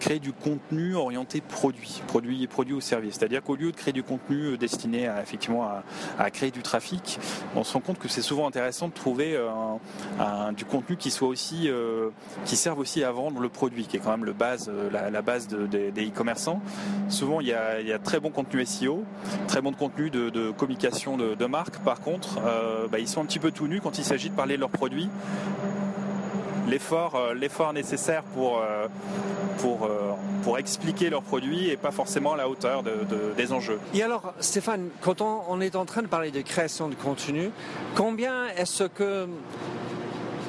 créer 0.00 0.18
du 0.18 0.32
contenu 0.32 0.94
orienté 0.94 1.40
produit, 1.40 2.02
produit 2.06 2.42
et 2.42 2.46
produit 2.46 2.74
au 2.74 2.80
service. 2.80 3.14
C'est-à-dire 3.14 3.42
qu'au 3.42 3.56
lieu 3.56 3.72
de 3.72 3.76
créer 3.76 3.92
du 3.92 4.02
contenu 4.02 4.56
destiné 4.56 5.08
à 5.08 5.22
effectivement 5.22 5.64
à, 5.64 5.82
à 6.18 6.30
créer 6.30 6.50
du 6.50 6.62
trafic, 6.62 7.18
on 7.56 7.64
se 7.64 7.72
rend 7.72 7.80
compte 7.80 7.98
que 7.98 8.08
c'est 8.08 8.22
souvent 8.22 8.46
intéressant 8.46 8.88
de 8.88 8.92
trouver 8.92 9.36
un 9.36 9.77
du 10.56 10.64
contenu 10.64 10.96
qui 10.96 11.10
soit 11.10 11.28
aussi 11.28 11.68
euh, 11.68 12.10
qui 12.44 12.56
serve 12.56 12.78
aussi 12.78 13.04
à 13.04 13.12
vendre 13.12 13.40
le 13.40 13.48
produit, 13.48 13.86
qui 13.86 13.96
est 13.96 14.00
quand 14.00 14.10
même 14.10 14.24
le 14.24 14.32
base, 14.32 14.70
euh, 14.72 14.90
la, 14.90 15.22
base 15.22 15.48
des 15.48 16.06
e-commerçants. 16.06 16.60
Souvent, 17.08 17.40
il 17.40 17.48
y, 17.48 17.52
a, 17.52 17.98
très 17.98 18.20
bon 18.20 18.30
contenu 18.30 18.64
SEO, 18.64 19.04
très 19.46 19.60
bon 19.60 19.72
contenu 19.72 20.10
de, 20.10 20.50
communication 20.50 21.16
de, 21.16 21.46
marque. 21.46 21.78
Par 21.78 22.00
contre, 22.00 22.38
euh, 22.44 22.88
bah, 22.88 22.98
ils 22.98 23.08
sont 23.08 23.22
un 23.22 23.24
petit 23.24 23.38
peu 23.38 23.50
tout 23.50 23.66
nus 23.66 23.80
quand 23.80 23.98
il 23.98 24.04
s'agit 24.04 24.30
de 24.30 24.34
parler 24.34 24.56
de 24.56 24.60
leurs 24.60 24.70
produits 24.70 25.08
l'effort 26.68 27.34
l'effort 27.34 27.72
nécessaire 27.72 28.22
pour 28.34 28.62
pour 29.58 29.88
pour 30.42 30.58
expliquer 30.58 31.10
leurs 31.10 31.22
produits 31.22 31.68
et 31.68 31.76
pas 31.76 31.90
forcément 31.90 32.34
à 32.34 32.36
la 32.36 32.48
hauteur 32.48 32.82
des 33.36 33.52
enjeux. 33.52 33.78
Et 33.94 34.02
alors 34.02 34.32
Stéphane, 34.40 34.88
quand 35.02 35.20
on, 35.20 35.60
est 35.60 35.76
en 35.76 35.84
train 35.84 36.02
de 36.02 36.06
parler 36.06 36.30
de 36.30 36.40
création 36.40 36.88
de 36.88 36.94
contenu, 36.94 37.50
combien 37.94 38.48
est-ce 38.56 38.84
que 38.84 39.26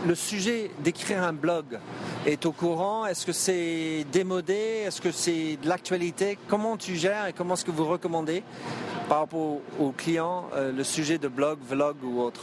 le 0.08 0.16
sujet 0.16 0.72
d'écrire 0.80 1.24
un 1.24 1.34
blog 1.34 1.80
est 2.26 2.46
au 2.46 2.52
courant? 2.52 3.06
Est-ce 3.06 3.26
que 3.26 3.34
c'est 3.34 4.06
démodé? 4.12 4.84
Est-ce 4.86 5.02
que 5.02 5.12
c'est 5.12 5.58
de 5.62 5.68
l'actualité? 5.68 6.38
Comment 6.48 6.78
tu 6.78 6.96
gères 6.96 7.28
et 7.28 7.34
comment 7.34 7.56
est-ce 7.56 7.66
que 7.66 7.72
vous 7.72 7.86
recommandez 7.86 8.44
par 9.10 9.20
rapport 9.20 9.60
aux, 9.80 9.92
clients 9.92 10.46
euh, 10.54 10.72
le 10.72 10.84
sujet 10.84 11.18
de 11.18 11.28
blog, 11.28 11.60
vlog 11.68 11.98
ou 12.04 12.22
autre? 12.22 12.42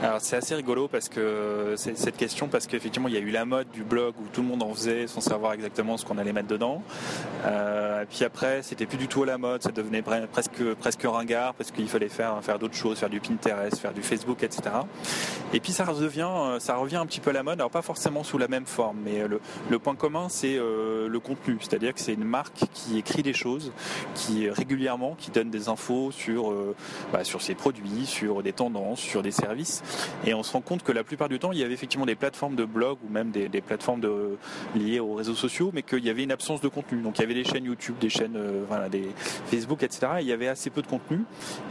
Alors 0.00 0.20
c'est 0.20 0.36
assez 0.36 0.54
rigolo 0.54 0.86
parce 0.86 1.08
que 1.08 1.74
cette 1.76 2.16
question 2.16 2.46
parce 2.46 2.68
qu'effectivement 2.68 3.08
il 3.08 3.14
y 3.14 3.16
a 3.16 3.20
eu 3.20 3.30
la 3.30 3.44
mode 3.44 3.68
du 3.72 3.82
blog 3.82 4.14
où 4.20 4.28
tout 4.32 4.42
le 4.42 4.46
monde 4.46 4.62
en 4.62 4.72
faisait 4.72 5.08
sans 5.08 5.20
savoir 5.20 5.54
exactement 5.54 5.96
ce 5.96 6.04
qu'on 6.04 6.18
allait 6.18 6.32
mettre 6.32 6.46
dedans. 6.46 6.82
Euh, 7.44 8.04
puis 8.08 8.24
après 8.24 8.62
c'était 8.62 8.86
plus 8.86 8.96
du 8.96 9.08
tout 9.08 9.24
à 9.24 9.26
la 9.26 9.38
mode, 9.38 9.60
ça 9.60 9.72
devenait 9.72 10.02
presque 10.02 10.62
presque 10.74 11.02
ringard 11.02 11.54
parce 11.54 11.72
qu'il 11.72 11.88
fallait 11.88 12.08
faire 12.08 12.38
faire 12.42 12.60
d'autres 12.60 12.76
choses, 12.76 12.98
faire 12.98 13.10
du 13.10 13.18
Pinterest, 13.18 13.76
faire 13.76 13.92
du 13.92 14.02
Facebook, 14.02 14.44
etc. 14.44 14.62
Et 15.52 15.58
puis 15.58 15.72
ça 15.72 15.84
revient 15.84 16.30
ça 16.60 16.76
revient 16.76 16.96
un 16.96 17.06
petit 17.06 17.20
peu 17.20 17.30
à 17.30 17.34
la 17.34 17.42
mode, 17.42 17.58
alors 17.58 17.70
pas 17.70 17.82
forcément 17.82 18.22
sous 18.22 18.38
la 18.38 18.46
même 18.46 18.66
forme, 18.66 18.98
mais 19.04 19.26
le, 19.26 19.40
le 19.68 19.78
point 19.80 19.96
commun 19.96 20.28
c'est 20.28 20.58
euh, 20.58 21.08
le 21.08 21.18
contenu, 21.18 21.56
c'est-à-dire 21.60 21.92
que 21.92 22.00
c'est 22.00 22.14
une 22.14 22.24
marque 22.24 22.66
qui 22.72 22.98
écrit 22.98 23.24
des 23.24 23.34
choses, 23.34 23.72
qui 24.14 24.48
régulièrement 24.48 25.16
qui 25.18 25.32
donne 25.32 25.50
des 25.50 25.68
infos 25.68 26.12
sur 26.12 26.52
euh, 26.52 26.76
bah, 27.12 27.24
sur 27.24 27.42
ses 27.42 27.56
produits, 27.56 28.06
sur 28.06 28.44
des 28.44 28.52
tendances, 28.52 29.00
sur 29.00 29.22
des 29.22 29.32
services 29.32 29.82
et 30.26 30.34
on 30.34 30.42
se 30.42 30.52
rend 30.52 30.60
compte 30.60 30.82
que 30.82 30.92
la 30.92 31.04
plupart 31.04 31.28
du 31.28 31.38
temps, 31.38 31.52
il 31.52 31.58
y 31.58 31.64
avait 31.64 31.74
effectivement 31.74 32.06
des 32.06 32.14
plateformes 32.14 32.56
de 32.56 32.64
blog 32.64 32.98
ou 33.06 33.12
même 33.12 33.30
des, 33.30 33.48
plateformes 33.60 34.02
liées 34.74 35.00
aux 35.00 35.14
réseaux 35.14 35.34
sociaux, 35.34 35.70
mais 35.74 35.82
qu'il 35.82 36.04
y 36.04 36.10
avait 36.10 36.22
une 36.22 36.32
absence 36.32 36.60
de 36.60 36.68
contenu. 36.68 37.00
Donc 37.02 37.18
il 37.18 37.22
y 37.22 37.24
avait 37.24 37.34
des 37.34 37.44
chaînes 37.44 37.64
YouTube, 37.64 37.96
des 38.00 38.08
chaînes, 38.08 38.36
euh, 38.36 38.64
voilà, 38.68 38.88
des 38.88 39.08
Facebook, 39.46 39.82
etc. 39.82 40.06
Et 40.18 40.22
il 40.22 40.26
y 40.26 40.32
avait 40.32 40.48
assez 40.48 40.70
peu 40.70 40.82
de 40.82 40.86
contenu. 40.86 41.24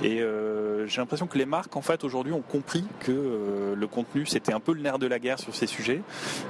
Et 0.03 0.21
euh, 0.21 0.87
j'ai 0.87 1.01
l'impression 1.01 1.27
que 1.27 1.37
les 1.37 1.45
marques, 1.45 1.75
en 1.75 1.81
fait, 1.81 2.03
aujourd'hui, 2.03 2.33
ont 2.33 2.41
compris 2.41 2.83
que 2.99 3.11
euh, 3.11 3.75
le 3.75 3.87
contenu, 3.87 4.25
c'était 4.25 4.53
un 4.53 4.59
peu 4.59 4.73
le 4.73 4.81
nerf 4.81 4.99
de 4.99 5.07
la 5.07 5.19
guerre 5.19 5.39
sur 5.39 5.55
ces 5.55 5.67
sujets. 5.67 6.01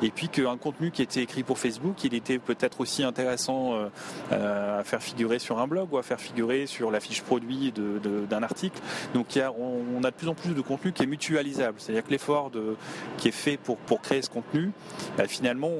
Et 0.01 0.11
puis 0.11 0.29
qu'un 0.29 0.57
contenu 0.57 0.91
qui 0.91 1.01
était 1.01 1.21
écrit 1.21 1.43
pour 1.43 1.59
Facebook, 1.59 2.03
il 2.03 2.13
était 2.13 2.39
peut-être 2.39 2.81
aussi 2.81 3.03
intéressant 3.03 3.75
à 4.31 4.83
faire 4.83 5.01
figurer 5.01 5.39
sur 5.39 5.59
un 5.59 5.67
blog 5.67 5.91
ou 5.91 5.97
à 5.97 6.03
faire 6.03 6.19
figurer 6.19 6.65
sur 6.65 6.91
la 6.91 6.99
fiche 6.99 7.21
produit 7.21 7.73
d'un 7.73 8.43
article. 8.43 8.79
Donc 9.13 9.39
on, 9.57 10.03
a 10.03 10.11
de 10.11 10.15
plus 10.15 10.27
en 10.27 10.33
plus 10.33 10.53
de 10.53 10.61
contenu 10.61 10.91
qui 10.91 11.03
est 11.03 11.07
mutualisé 11.07 11.56
c'est-à-dire 11.77 12.03
que 12.03 12.11
l'effort 12.11 12.51
qui 13.17 13.29
est 13.29 13.31
fait 13.31 13.57
pour, 13.57 13.77
créer 14.01 14.21
ce 14.21 14.29
contenu, 14.29 14.71
bah, 15.17 15.27
finalement, 15.27 15.71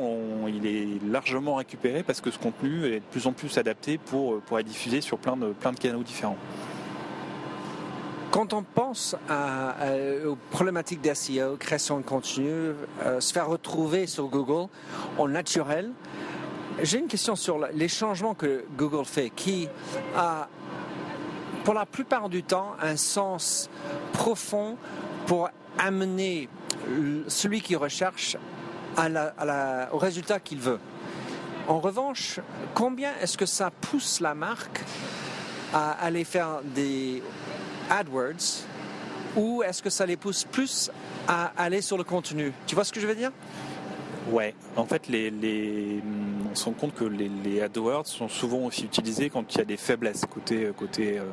il 0.48 0.66
est 0.66 1.02
largement 1.10 1.56
récupéré 1.56 2.04
parce 2.04 2.22
que 2.22 2.32
ce 2.32 2.40
contenu 2.40 2.86
est 2.86 3.00
de 3.00 3.06
plus 3.12 3.28
en 3.28 3.34
plus 3.34 3.58
adapté 3.58 3.98
pour, 3.98 4.42
être 4.58 4.66
diffusé 4.66 5.02
sur 5.02 5.18
plein 5.18 5.38
de, 5.38 5.48
plein 5.48 5.72
de 5.72 5.80
canaux 5.80 6.04
différents. 6.04 6.38
Quand 8.32 8.54
on 8.54 8.62
pense 8.62 9.16
aux 10.26 10.38
problématiques 10.52 11.02
d'SEO, 11.02 11.56
création 11.58 11.98
de 11.98 12.04
contenu, 12.04 12.50
euh, 13.04 13.20
se 13.20 13.34
faire 13.34 13.48
retrouver 13.48 14.06
sur 14.06 14.28
Google 14.28 14.68
en 15.18 15.28
naturel, 15.28 15.92
j'ai 16.84 17.00
une 17.00 17.08
question 17.08 17.36
sur 17.36 17.58
les 17.74 17.88
changements 17.88 18.36
que 18.36 18.66
Google 18.78 19.06
fait, 19.06 19.32
qui 19.36 19.68
a 20.16 20.48
pour 21.64 21.74
la 21.74 21.86
plupart 21.86 22.30
du 22.30 22.44
temps 22.44 22.76
un 22.82 22.96
sens 22.96 23.70
profond 24.14 24.78
pour 25.28 25.50
amener 25.78 26.50
celui 27.28 27.62
qui 27.62 27.76
recherche 27.76 28.36
au 28.98 29.98
résultat 29.98 30.40
qu'il 30.40 30.58
veut. 30.58 30.80
En 31.68 31.80
revanche, 31.80 32.40
combien 32.74 33.12
est-ce 33.22 33.38
que 33.38 33.46
ça 33.46 33.70
pousse 33.70 34.22
la 34.22 34.34
marque 34.34 34.84
à 35.74 35.92
aller 35.92 36.24
faire 36.24 36.62
des 36.64 37.22
AdWords 37.90 38.64
ou 39.36 39.62
est-ce 39.62 39.84
que 39.84 39.90
ça 39.90 40.06
les 40.06 40.18
pousse 40.18 40.46
plus 40.46 40.90
à 41.28 41.52
aller 41.58 41.82
sur 41.82 41.98
le 41.98 42.06
contenu? 42.06 42.54
Tu 42.66 42.74
vois 42.74 42.86
ce 42.86 42.94
que 42.94 43.02
je 43.02 43.06
veux 43.06 43.16
dire? 43.16 43.32
Ouais, 44.32 44.54
en 44.76 44.86
fait, 44.86 45.10
on 45.10 46.56
se 46.56 46.66
rend 46.66 46.74
compte 46.74 46.94
que 46.94 47.06
les, 47.06 47.62
AdWords 47.62 48.08
sont 48.08 48.28
souvent 48.28 48.60
aussi 48.60 48.84
utilisés 48.84 49.30
quand 49.30 49.56
il 49.56 49.60
y 49.60 49.62
a 49.62 49.66
des 49.66 49.78
faiblesses 49.78 50.26
côté, 50.26 50.66
euh, 51.18 51.24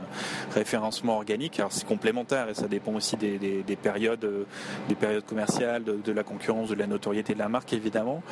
référencement 0.54 1.16
organique. 1.16 1.58
Alors 1.58 1.72
c'est 1.72 1.86
complémentaire 1.86 2.48
et 2.48 2.54
ça 2.54 2.68
dépend 2.68 2.92
aussi 2.92 3.16
des, 3.16 3.78
périodes, 3.82 4.24
euh, 4.24 4.44
des 4.88 4.94
périodes 4.94 5.24
commerciales, 5.24 5.82
de, 5.84 6.12
la 6.12 6.22
concurrence, 6.22 6.68
de 6.68 6.74
la 6.74 6.86
notoriété 6.86 7.34
de 7.34 7.38
la 7.38 7.48
marque 7.48 7.72
évidemment. 7.72 8.22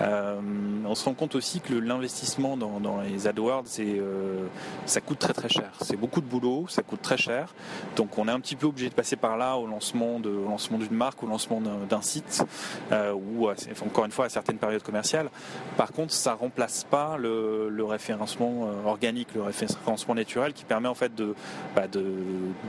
Euh, 0.00 0.40
on 0.86 0.94
se 0.94 1.04
rend 1.04 1.14
compte 1.14 1.34
aussi 1.34 1.60
que 1.60 1.74
l'investissement 1.74 2.56
dans, 2.56 3.00
les 3.00 3.26
AdWords, 3.26 3.66
ça 4.86 5.00
coûte 5.00 5.18
très 5.18 5.32
très 5.32 5.48
cher. 5.48 5.72
C'est 5.80 5.96
beaucoup 5.96 6.20
de 6.20 6.26
boulot, 6.26 6.66
ça 6.68 6.82
coûte 6.82 7.02
très 7.02 7.16
cher. 7.16 7.52
Donc 7.96 8.16
on 8.16 8.28
est 8.28 8.32
un 8.32 8.40
petit 8.40 8.56
peu 8.56 8.66
obligé 8.66 8.88
de 8.90 8.94
passer 8.94 9.16
par 9.16 9.36
là 9.36 9.56
au 9.56 9.66
lancement 9.66 10.20
lancement 10.24 10.78
d'une 10.78 10.94
marque, 10.94 11.22
au 11.22 11.26
lancement 11.26 11.60
d'un 11.60 12.02
site, 12.02 12.44
ou 12.92 13.48
encore 13.48 14.03
une 14.04 14.12
fois 14.12 14.26
à 14.26 14.28
certaines 14.28 14.58
périodes 14.58 14.82
commerciales. 14.82 15.28
Par 15.76 15.92
contre, 15.92 16.12
ça 16.12 16.34
remplace 16.34 16.84
pas 16.84 17.16
le, 17.18 17.84
référencement 17.84 18.66
euh, 18.66 18.88
organique, 18.88 19.28
le 19.34 19.42
référencement 19.42 20.14
naturel 20.14 20.52
qui 20.52 20.64
permet 20.64 20.88
en 20.88 20.94
fait 20.94 21.12
bah, 21.76 21.86
de 21.86 22.04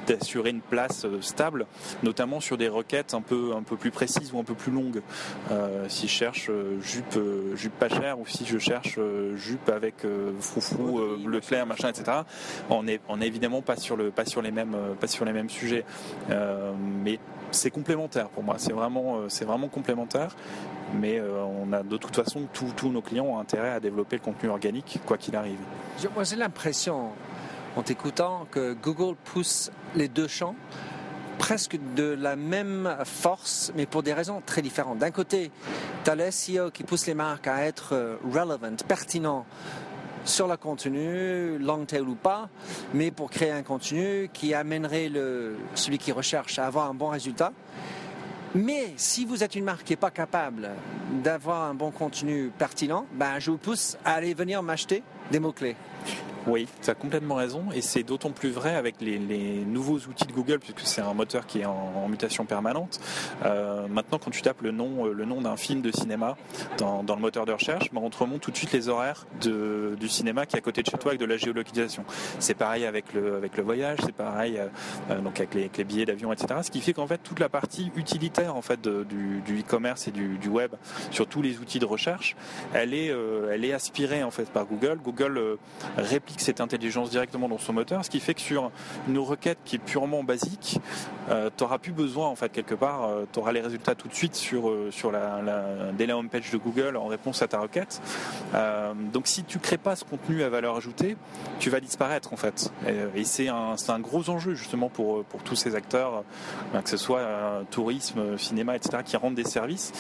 d'assurer 0.08 0.50
une 0.50 0.62
place 0.62 1.06
euh, 1.06 1.22
stable, 1.22 1.66
notamment 2.04 2.40
sur 2.40 2.58
des 2.58 2.68
requêtes 2.68 3.14
un 3.14 3.22
peu 3.22 3.54
un 3.56 3.64
peu 3.64 3.78
plus 3.78 3.92
précises 3.92 4.34
ou 4.34 4.40
un 4.40 4.44
peu 4.44 4.56
plus 4.56 4.72
longues. 4.72 5.02
Euh, 5.52 5.86
si 5.88 6.08
je 6.08 6.14
cherche 6.14 6.52
jupe 6.82 7.18
jupe 7.56 7.78
pas 7.80 7.90
chère 7.90 8.20
ou 8.20 8.28
si 8.28 8.46
je 8.46 8.58
cherche 8.58 9.00
jupe 9.36 9.70
avec 9.70 10.06
froufrou 10.40 11.02
bleu 11.18 11.40
clair 11.40 11.66
machin 11.66 11.90
etc. 11.90 12.20
On 12.70 12.88
est 12.88 13.00
on 13.08 13.22
est 13.22 13.28
évidemment 13.28 13.62
pas 13.62 13.78
sur 13.78 13.96
le 13.96 14.12
pas 14.12 14.26
sur 14.26 14.42
les 14.42 14.52
mêmes 14.52 14.76
pas 15.00 15.08
sur 15.08 15.26
les 15.26 15.34
mêmes 15.34 15.50
sujets, 15.50 15.86
mais 16.30 17.20
c'est 17.56 17.72
complémentaire 17.72 18.30
pour 18.30 18.44
moi. 18.44 18.56
C'est 18.58 18.74
vraiment, 18.74 19.18
euh, 19.18 19.30
c'est 19.30 19.46
vraiment 19.46 19.68
complémentaire. 19.68 20.36
Mais 20.94 21.20
euh, 21.20 21.44
on 21.44 21.74
a 21.74 21.84
de 21.84 21.98
toute 21.98 22.16
façon, 22.16 22.48
tous 22.54 22.90
nos 22.90 23.02
clients 23.02 23.26
ont 23.26 23.40
intérêt 23.40 23.72
à 23.72 23.80
développer 23.80 24.18
le 24.18 24.22
contenu 24.22 24.50
organique, 24.50 25.00
quoi 25.06 25.18
qu'il 25.18 25.36
arrive. 25.36 25.58
Moi, 26.14 26.24
j'ai 26.24 26.36
l'impression, 26.36 27.10
en 27.76 27.82
t'écoutant, 27.82 28.46
que 28.52 28.74
Google 28.74 29.16
pousse 29.24 29.72
les 29.96 30.08
deux 30.08 30.28
champs 30.28 30.56
presque 31.38 31.78
de 31.96 32.16
la 32.18 32.36
même 32.36 32.96
force, 33.04 33.72
mais 33.76 33.86
pour 33.86 34.04
des 34.04 34.14
raisons 34.14 34.42
très 34.46 34.62
différentes. 34.62 35.00
D'un 35.00 35.12
côté, 35.12 35.52
tu 36.04 36.10
as 36.10 36.16
le 36.16 36.32
SEO 36.32 36.72
qui 36.72 36.84
pousse 36.84 37.08
les 37.08 37.14
marques 37.14 37.48
à 37.48 37.64
être 37.66 37.94
euh, 37.94 38.16
relevant, 38.24 38.76
pertinent 38.88 39.46
sur 40.26 40.48
le 40.48 40.58
contenu, 40.58 41.58
long 41.60 41.86
tail 41.86 42.02
ou 42.02 42.16
pas, 42.16 42.50
mais 42.94 43.12
pour 43.12 43.30
créer 43.30 43.52
un 43.52 43.64
contenu 43.64 44.30
qui 44.34 44.54
amènerait 44.54 45.12
celui 45.76 45.98
qui 45.98 46.12
recherche 46.12 46.60
à 46.60 46.66
avoir 46.66 46.90
un 46.90 46.94
bon 46.94 47.08
résultat. 47.08 47.54
Mais 48.56 48.94
si 48.96 49.26
vous 49.26 49.44
êtes 49.44 49.56
une 49.56 49.66
marque 49.66 49.84
qui 49.84 49.94
n'est 49.94 49.98
pas 49.98 50.12
capable 50.12 50.72
d'avoir 51.24 51.64
un 51.64 51.74
bon 51.74 51.92
contenu 51.92 52.52
pertinent, 52.58 53.06
ben, 53.14 53.38
je 53.38 53.52
vous 53.52 53.58
pousse 53.58 53.98
à 54.06 54.14
aller 54.14 54.34
venir 54.34 54.64
m'acheter 54.64 55.04
des 55.32 55.40
mots-clés. 55.40 55.76
Oui, 56.48 56.68
tu 56.84 56.90
as 56.92 56.94
complètement 56.94 57.36
raison, 57.36 57.66
et 57.74 57.82
c'est 57.82 58.04
d'autant 58.04 58.30
plus 58.30 58.52
vrai 58.52 58.76
avec 58.76 59.02
les, 59.02 59.18
nouveaux 59.66 59.98
outils 59.98 60.28
de 60.28 60.32
Google, 60.32 60.60
puisque 60.60 60.82
c'est 60.82 61.02
un 61.02 61.14
moteur 61.14 61.48
qui 61.48 61.62
est 61.62 61.66
en, 61.66 62.08
mutation 62.08 62.46
permanente. 62.46 63.00
Euh, 63.46 63.88
maintenant, 63.88 64.20
quand 64.20 64.30
tu 64.30 64.44
tapes 64.44 64.62
le 64.62 64.72
nom, 64.72 65.08
euh, 65.08 65.14
le 65.14 65.26
nom 65.26 65.42
d'un 65.42 65.58
film 65.58 65.82
de 65.82 65.92
cinéma 65.92 66.38
dans, 66.78 67.04
le 67.04 67.22
moteur 67.22 67.46
de 67.46 67.52
recherche, 67.52 67.92
ben, 67.92 68.02
on 68.04 68.12
te 68.12 68.18
remonte 68.18 68.42
tout 68.42 68.52
de 68.52 68.58
suite 68.58 68.72
les 68.74 68.90
horaires 68.90 69.26
du 69.42 70.08
cinéma 70.08 70.46
qui 70.46 70.56
est 70.56 70.60
à 70.60 70.62
côté 70.62 70.84
de 70.84 70.90
chez 70.90 70.98
toi 70.98 71.12
avec 71.12 71.20
de 71.20 71.26
la 71.26 71.38
géolocalisation. 71.38 72.06
C'est 72.40 72.54
pareil 72.54 72.86
avec 72.86 73.14
le, 73.14 73.36
avec 73.36 73.58
le 73.58 73.64
voyage, 73.64 73.98
c'est 74.04 74.14
pareil 74.14 74.60
euh, 75.10 75.20
donc 75.22 75.40
avec 75.40 75.56
les, 75.56 75.84
billets 75.84 76.06
d'avion, 76.06 76.32
etc. 76.32 76.60
Ce 76.62 76.70
qui 76.70 76.82
fait 76.82 76.94
qu'en 76.94 77.08
fait 77.08 77.20
toute 77.24 77.40
la 77.40 77.50
partie 77.50 77.92
utilitaire 77.96 78.56
en 78.56 78.62
fait 78.62 78.82
du, 78.82 79.62
e-commerce 79.62 80.08
et 80.08 80.12
du, 80.12 80.48
web 80.48 80.74
sur 81.10 81.28
tous 81.28 81.42
les 81.42 81.58
outils 81.58 81.80
de 81.80 81.86
recherche, 81.86 82.36
elle 82.74 82.94
est, 82.94 83.12
elle 83.52 83.66
est 83.66 83.74
aspirée 83.74 84.24
en 84.24 84.32
fait 84.32 84.50
par 84.50 84.66
Google. 84.66 85.00
Google 85.04 85.58
réplique 85.98 86.35
cette 86.42 86.62
intelligence 86.62 87.10
directement 87.10 87.50
dans 87.50 87.58
son 87.58 87.74
moteur, 87.74 88.04
ce 88.06 88.10
qui 88.10 88.20
fait 88.20 88.34
que 88.34 88.42
sur 88.42 88.72
une 89.08 89.18
requête 89.18 89.58
qui 89.66 89.76
est 89.76 89.80
purement 89.80 90.24
basique, 90.24 90.80
euh, 91.30 91.50
tu 91.56 91.64
n'auras 91.64 91.78
plus 91.78 91.92
besoin 91.92 92.28
en 92.28 92.36
fait 92.36 92.50
quelque 92.52 92.76
part, 92.76 93.06
euh, 93.06 93.26
tu 93.32 93.40
auras 93.40 93.52
les 93.52 93.62
résultats 93.62 93.96
tout 93.96 94.08
de 94.08 94.14
suite 94.14 94.36
sur, 94.36 94.70
euh, 94.70 94.90
sur 94.92 95.12
la, 95.12 95.42
la, 95.42 95.92
dès 95.98 96.06
la 96.06 96.18
homepage 96.18 96.52
de 96.52 96.58
Google 96.58 96.98
en 96.98 97.08
réponse 97.08 97.42
à 97.42 97.48
ta 97.48 97.60
requête. 97.60 98.02
donc 99.14 99.28
si 99.28 99.44
tu 99.44 99.60
crées 99.60 99.78
pas 99.78 99.96
ce 99.96 100.04
contenu 100.04 100.44
à 100.44 100.50
valeur 100.50 100.76
ajoutée, 100.76 101.18
tu 101.60 101.70
vas 101.70 101.80
disparaître 101.80 102.34
en 102.34 102.38
fait. 102.38 102.72
Et, 103.16 103.24
c'est 103.24 103.48
un, 103.48 103.76
un, 103.88 104.00
gros 104.00 104.30
enjeu 104.30 104.54
justement 104.54 104.90
pour, 104.90 105.24
pour 105.26 105.42
tous 105.44 105.56
ces 105.56 105.76
acteurs, 105.76 106.24
que 106.84 106.90
ce 106.90 106.98
soit 106.98 107.26
tourisme, 107.72 108.38
cinéma, 108.38 108.76
etc., 108.76 109.00
qui 109.04 109.18
rendent 109.18 109.36
des 109.36 109.44
services 109.44 109.92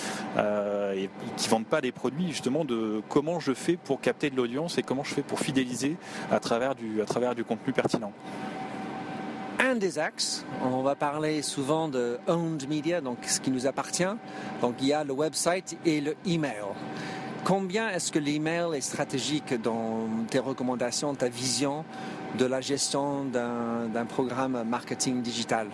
et 0.95 1.09
qui 1.37 1.49
vendent 1.49 1.65
pas 1.65 1.81
des 1.81 1.91
produits 1.91 2.29
justement 2.29 2.65
de 2.65 3.01
comment 3.09 3.39
je 3.39 3.53
fais 3.53 3.77
pour 3.77 4.01
capter 4.01 4.29
de 4.29 4.35
l'audience 4.35 4.77
et 4.77 4.83
comment 4.83 5.03
je 5.03 5.13
fais 5.13 5.21
pour 5.21 5.39
fidéliser 5.39 5.97
à 6.31 6.39
travers 6.39 6.75
du, 6.75 7.01
à 7.01 7.05
travers 7.05 7.35
du 7.35 7.43
contenu 7.43 7.73
pertinent. 7.73 8.11
Un 9.59 9.75
des 9.75 9.99
axes, 9.99 10.45
on 10.63 10.81
va 10.81 10.95
parler 10.95 11.41
souvent 11.41 11.87
de 11.87 12.17
owned 12.27 12.67
media, 12.67 12.99
donc 12.99 13.19
ce 13.25 13.39
qui 13.39 13.51
nous 13.51 13.67
appartient. 13.67 14.03
Donc 14.61 14.75
il 14.81 14.87
y 14.87 14.93
a 14.93 15.03
le 15.03 15.13
website 15.13 15.77
et 15.85 16.01
le 16.01 16.15
email. 16.25 16.65
Combien 17.45 17.89
est-ce 17.89 18.11
que 18.11 18.19
l'email 18.19 18.75
est 18.75 18.81
stratégique 18.81 19.53
dans 19.61 20.07
tes 20.29 20.39
recommandations, 20.39 21.13
ta 21.13 21.29
vision 21.29 21.85
de 22.37 22.45
la 22.45 22.59
gestion 22.59 23.23
d'un 23.23 24.05
programme 24.05 24.63
marketing 24.67 25.21
digital? 25.21 25.67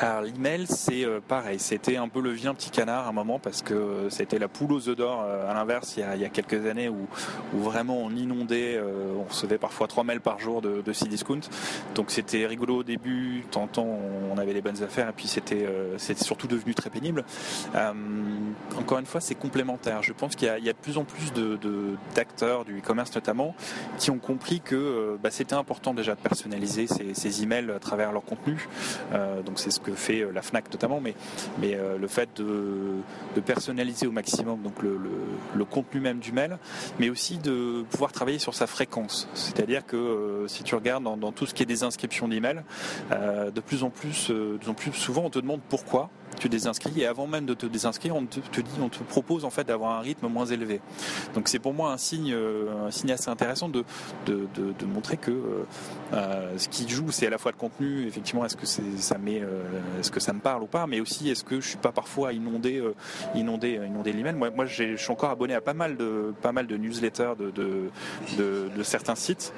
Alors 0.00 0.22
l'email, 0.22 0.66
c'est 0.66 1.04
euh, 1.04 1.20
pareil. 1.26 1.60
C'était 1.60 1.96
un 1.96 2.08
peu 2.08 2.20
le 2.20 2.30
vieux 2.30 2.52
petit 2.52 2.70
canard 2.70 3.06
à 3.06 3.10
un 3.10 3.12
moment 3.12 3.38
parce 3.38 3.62
que 3.62 4.08
c'était 4.10 4.40
la 4.40 4.48
poule 4.48 4.72
aux 4.72 4.88
œufs 4.88 4.96
d'or. 4.96 5.24
Euh, 5.24 5.48
à 5.48 5.54
l'inverse, 5.54 5.96
il, 5.96 6.20
y 6.20 6.24
a 6.24 6.28
quelques 6.28 6.66
années 6.66 6.88
où, 6.88 7.06
vraiment 7.52 7.98
on 7.98 8.10
inondait, 8.10 8.74
euh, 8.76 9.14
on 9.16 9.24
recevait 9.24 9.58
parfois 9.58 9.86
3 9.86 10.02
mails 10.02 10.20
par 10.20 10.40
jour 10.40 10.62
de, 10.62 10.82
de 10.82 11.08
discount. 11.08 11.40
Donc 11.94 12.10
c'était 12.10 12.44
rigolo 12.46 12.78
au 12.78 12.82
début. 12.82 13.44
Tantôt 13.50 13.86
on 14.32 14.36
avait 14.36 14.52
les 14.52 14.62
bonnes 14.62 14.82
affaires 14.82 15.08
et 15.08 15.12
puis 15.12 15.28
c'était 15.28 15.66
surtout 16.16 16.48
devenu 16.48 16.74
très 16.74 16.90
pénible. 16.90 17.24
encore 18.76 18.98
une 18.98 19.06
fois, 19.06 19.20
c'est 19.20 19.34
complémentaire. 19.34 20.02
Je 20.02 20.12
pense 20.12 20.34
qu'il 20.34 20.48
y, 20.48 20.68
a 20.68 20.72
de 20.72 20.78
plus 20.78 20.98
en 20.98 21.04
plus 21.04 21.32
d'acteurs 22.14 22.64
du 22.64 22.78
e-commerce 22.78 23.14
notamment 23.14 23.54
qui 23.98 24.10
ont 24.10 24.18
compris 24.18 24.60
que 24.60 25.16
bah, 25.22 25.30
c'était 25.30 25.54
important 25.54 25.94
déjà 25.94 26.14
de 26.14 26.20
personnaliser 26.20 26.86
ces, 26.86 27.14
ces, 27.14 27.42
emails 27.42 27.70
à 27.70 27.78
travers 27.78 28.12
leur 28.12 28.24
contenu. 28.24 28.68
donc 29.44 29.58
c'est 29.58 29.70
ce 29.70 29.80
que 29.84 29.92
fait 29.92 30.20
euh, 30.20 30.32
la 30.32 30.42
FNAC 30.42 30.70
notamment, 30.72 31.00
mais, 31.00 31.14
euh, 31.62 31.98
le 31.98 32.08
fait 32.08 32.28
de, 32.36 33.40
personnaliser 33.44 34.06
au 34.06 34.12
maximum 34.12 34.62
donc 34.62 34.82
le, 34.82 35.64
contenu 35.64 36.00
même 36.00 36.18
du 36.18 36.32
mail, 36.32 36.58
mais 36.98 37.08
aussi 37.08 37.38
de 37.38 37.84
pouvoir 37.90 38.12
travailler 38.12 38.38
sur 38.38 38.54
sa 38.54 38.66
fréquence. 38.66 39.28
C'est-à-dire 39.34 39.84
que 39.86 39.96
euh, 39.96 40.48
si 40.48 40.62
tu 40.62 40.74
regardes 40.74 41.04
dans, 41.04 41.32
tout 41.32 41.46
ce 41.46 41.54
qui 41.54 41.62
est 41.62 41.66
des 41.66 41.82
inscriptions 41.82 42.28
d'email, 42.28 42.62
de 43.10 43.60
plus, 43.60 43.82
de 43.82 44.56
plus 44.58 44.68
en 44.68 44.74
plus 44.74 44.92
souvent 44.92 45.22
on 45.24 45.30
te 45.30 45.38
demande 45.38 45.60
pourquoi 45.68 46.10
tu 46.38 46.48
désinscris 46.48 47.00
et 47.00 47.06
avant 47.06 47.26
même 47.26 47.46
de 47.46 47.54
te 47.54 47.66
désinscrire, 47.66 48.16
on 48.16 48.26
te, 48.26 48.40
dit, 48.40 48.70
on 48.80 48.88
te 48.88 49.02
propose 49.02 49.44
en 49.44 49.50
fait 49.50 49.64
d'avoir 49.64 49.98
un 49.98 50.00
rythme 50.00 50.28
moins 50.28 50.46
élevé. 50.46 50.80
Donc 51.34 51.48
c'est 51.48 51.58
pour 51.58 51.74
moi 51.74 51.92
un 51.92 51.98
signe, 51.98 52.34
un 52.34 52.90
signe 52.90 53.12
assez 53.12 53.28
intéressant 53.28 53.68
de, 53.68 53.84
de, 54.26 54.86
montrer 54.86 55.16
que 55.16 55.64
ce 56.12 56.68
qui 56.68 56.88
joue, 56.88 57.10
c'est 57.10 57.26
à 57.26 57.30
la 57.30 57.38
fois 57.38 57.52
le 57.52 57.56
contenu, 57.56 58.06
effectivement, 58.06 58.44
est-ce 58.44 58.56
que 58.56 58.66
ça 58.66 59.18
met 59.18 59.40
euh, 59.42 59.62
est-ce 60.00 60.10
que 60.10 60.20
ça 60.20 60.32
me 60.32 60.40
parle 60.40 60.62
ou 60.62 60.66
pas, 60.66 60.86
mais 60.86 61.00
aussi 61.00 61.30
est-ce 61.30 61.44
que 61.44 61.60
je 61.60 61.68
suis 61.68 61.78
pas 61.78 61.92
parfois 61.92 62.32
inondé, 62.32 62.78
euh, 62.78 62.94
inondé, 63.34 63.78
euh, 63.78 63.86
inondé 63.86 64.12
l'email. 64.12 64.34
Moi, 64.34 64.50
moi 64.50 64.66
je 64.66 64.96
suis 64.96 65.10
encore 65.10 65.30
abonné 65.30 65.54
à 65.54 65.60
pas 65.60 65.74
mal 65.74 65.96
de, 65.96 66.34
pas 66.42 66.52
mal 66.52 66.66
de 66.66 66.76
newsletters 66.76 67.34
de, 67.38 67.50
de, 68.36 68.82
certains 68.82 69.14
sites 69.14 69.52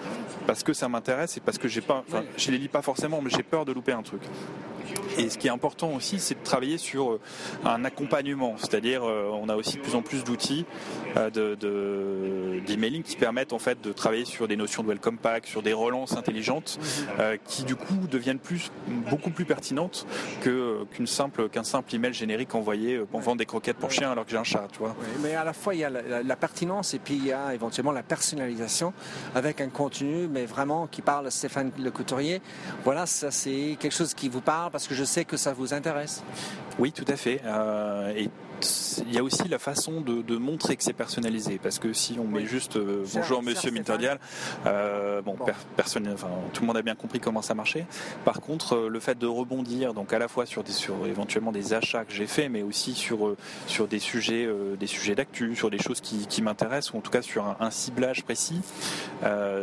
parce 0.47 0.63
que 0.63 0.73
ça 0.73 0.89
m'intéresse 0.89 1.37
et 1.37 1.41
parce 1.41 1.59
que 1.59 1.69
j'ai 1.69 1.81
pas, 1.81 2.05
je 2.37 2.51
les 2.51 2.59
lis 2.59 2.69
pas 2.69 2.83
forcément, 2.83 3.21
mais 3.21 3.31
j'ai 3.31 3.43
peur 3.43 3.65
de 3.65 3.73
louper 3.73 3.93
un 3.93 4.03
truc. 4.03 4.23
Et 5.19 5.31
ce 5.31 5.39
qui 5.39 5.47
est 5.47 5.51
important 5.51 5.93
aussi, 5.95 6.19
c'est 6.19 6.35
de 6.35 6.45
travailler 6.45 6.79
sur 6.79 7.13
euh, 7.13 7.21
un 7.65 7.85
accompagnement, 7.85 8.55
c'est-à-dire 8.59 9.05
euh, 9.05 9.31
on 9.33 9.49
a 9.49 9.57
aussi 9.57 9.77
de 9.77 9.83
plus 9.83 9.95
en 9.95 10.03
plus 10.03 10.25
d'outils 10.25 10.65
d'emailing 12.67 13.03
qui 13.03 13.17
permettent 13.17 13.55
en 13.55 13.59
fait 13.59 13.81
de 13.81 13.93
travailler 13.93 14.27
sur 14.27 14.49
des 14.49 14.57
notions 14.57 14.83
de 14.83 14.89
welcome 14.89 15.17
pack, 15.17 15.47
sur 15.47 15.63
des 15.63 15.73
relances 15.73 16.15
intelligentes, 16.17 16.79
qui 17.47 17.65
du 17.65 17.75
coup 17.75 18.07
deviennent 18.11 18.39
plus, 18.39 18.71
beaucoup 18.87 19.31
plus 19.31 19.45
pertinentes 19.45 20.07
qu'une 20.43 21.07
simple 21.07 21.49
qu'un 21.49 21.65
simple 21.65 21.95
email 21.95 22.13
générique 22.13 22.55
envoyé 22.55 22.99
pour 22.99 23.21
vendre 23.21 23.39
des 23.39 23.47
croquettes 23.47 23.79
pour 23.79 23.91
chiens 23.91 24.11
alors 24.11 24.27
que 24.27 24.31
j'ai 24.31 24.37
un 24.37 24.45
chat, 24.45 24.69
tu 24.73 24.81
vois. 24.81 24.95
mais 25.23 25.35
à 25.35 25.45
la 25.45 25.53
fois 25.53 25.75
il 25.75 25.81
y 25.81 25.85
a 25.85 25.91
la, 25.91 26.37
pertinence 26.37 26.93
et 26.93 26.99
puis 26.99 27.15
il 27.15 27.27
y 27.27 27.33
a 27.33 27.55
éventuellement 27.55 27.93
la 27.93 28.03
personnalisation 28.03 28.93
avec 29.35 29.61
un 29.61 29.69
contenu, 29.69 30.29
mais 30.29 30.45
vraiment 30.45 30.87
qui 30.87 31.03
parle 31.03 31.27
à 31.27 31.31
Stéphane 31.31 31.73
Le 31.79 31.91
Couturier. 31.91 32.41
Voilà, 32.85 33.07
ça 33.07 33.31
c'est 33.31 33.77
quelque 33.81 33.95
chose 33.95 34.15
qui 34.15 34.29
vous 34.29 34.41
parle 34.41 34.71
parce 34.77 34.89
que 34.89 34.95
je 34.95 35.05
sais 35.05 35.25
que 35.25 35.39
ça 35.39 35.55
vous 35.55 35.73
intéresse. 35.73 36.23
Oui, 36.79 36.93
tout 36.93 37.07
à 37.09 37.17
fait. 37.17 37.41
Euh, 37.47 38.13
il 39.07 39.15
y 39.15 39.19
a 39.19 39.23
aussi 39.23 39.49
la 39.49 39.59
façon 39.59 40.01
de, 40.01 40.37
montrer 40.37 40.77
que 40.77 40.85
c'est 40.85 40.93
personnalisé. 40.93 41.59
Parce 41.63 41.79
que 41.79 41.93
si 41.93 42.19
on 42.19 42.25
met 42.25 42.47
juste 42.47 42.77
euh, 42.77 43.05
bonjour 43.15 43.43
monsieur 43.43 43.71
Minterdial 43.71 44.19
euh, 44.67 45.23
bon, 45.23 45.37
Personne, 45.77 46.09
enfin, 46.13 46.29
tout 46.53 46.63
le 46.63 46.67
monde 46.67 46.77
a 46.77 46.83
bien 46.83 46.95
compris 46.95 47.21
comment 47.21 47.43
ça 47.43 47.55
marchait. 47.55 47.87
Par 48.25 48.41
contre 48.41 48.75
euh, 48.77 48.89
le 48.89 49.01
fait 49.01 49.19
de 49.19 49.27
rebondir 49.27 49.95
donc 49.95 50.13
à 50.13 50.19
la 50.19 50.29
fois 50.29 50.47
sur, 50.47 50.63
des, 50.63 50.73
sur 50.73 51.07
éventuellement 51.07 51.53
des 51.53 51.75
achats 51.75 52.05
que 52.05 52.13
j'ai 52.13 52.27
fait 52.27 52.49
mais 52.49 52.63
aussi 52.63 52.95
sur, 52.95 53.35
sur 53.67 53.89
des 53.89 53.99
sujets 53.99 54.49
des 54.79 54.87
sujets 54.87 55.15
d'actu 55.15 55.57
sur 55.57 55.71
des 55.71 55.79
choses 55.79 56.01
qui, 56.01 56.27
qui 56.27 56.43
m'intéressent 56.43 56.95
ou 56.95 56.99
en 56.99 57.01
tout 57.01 57.11
cas 57.11 57.23
sur 57.23 57.57
un, 57.61 57.71
ciblage 57.71 58.25
précis 58.25 58.61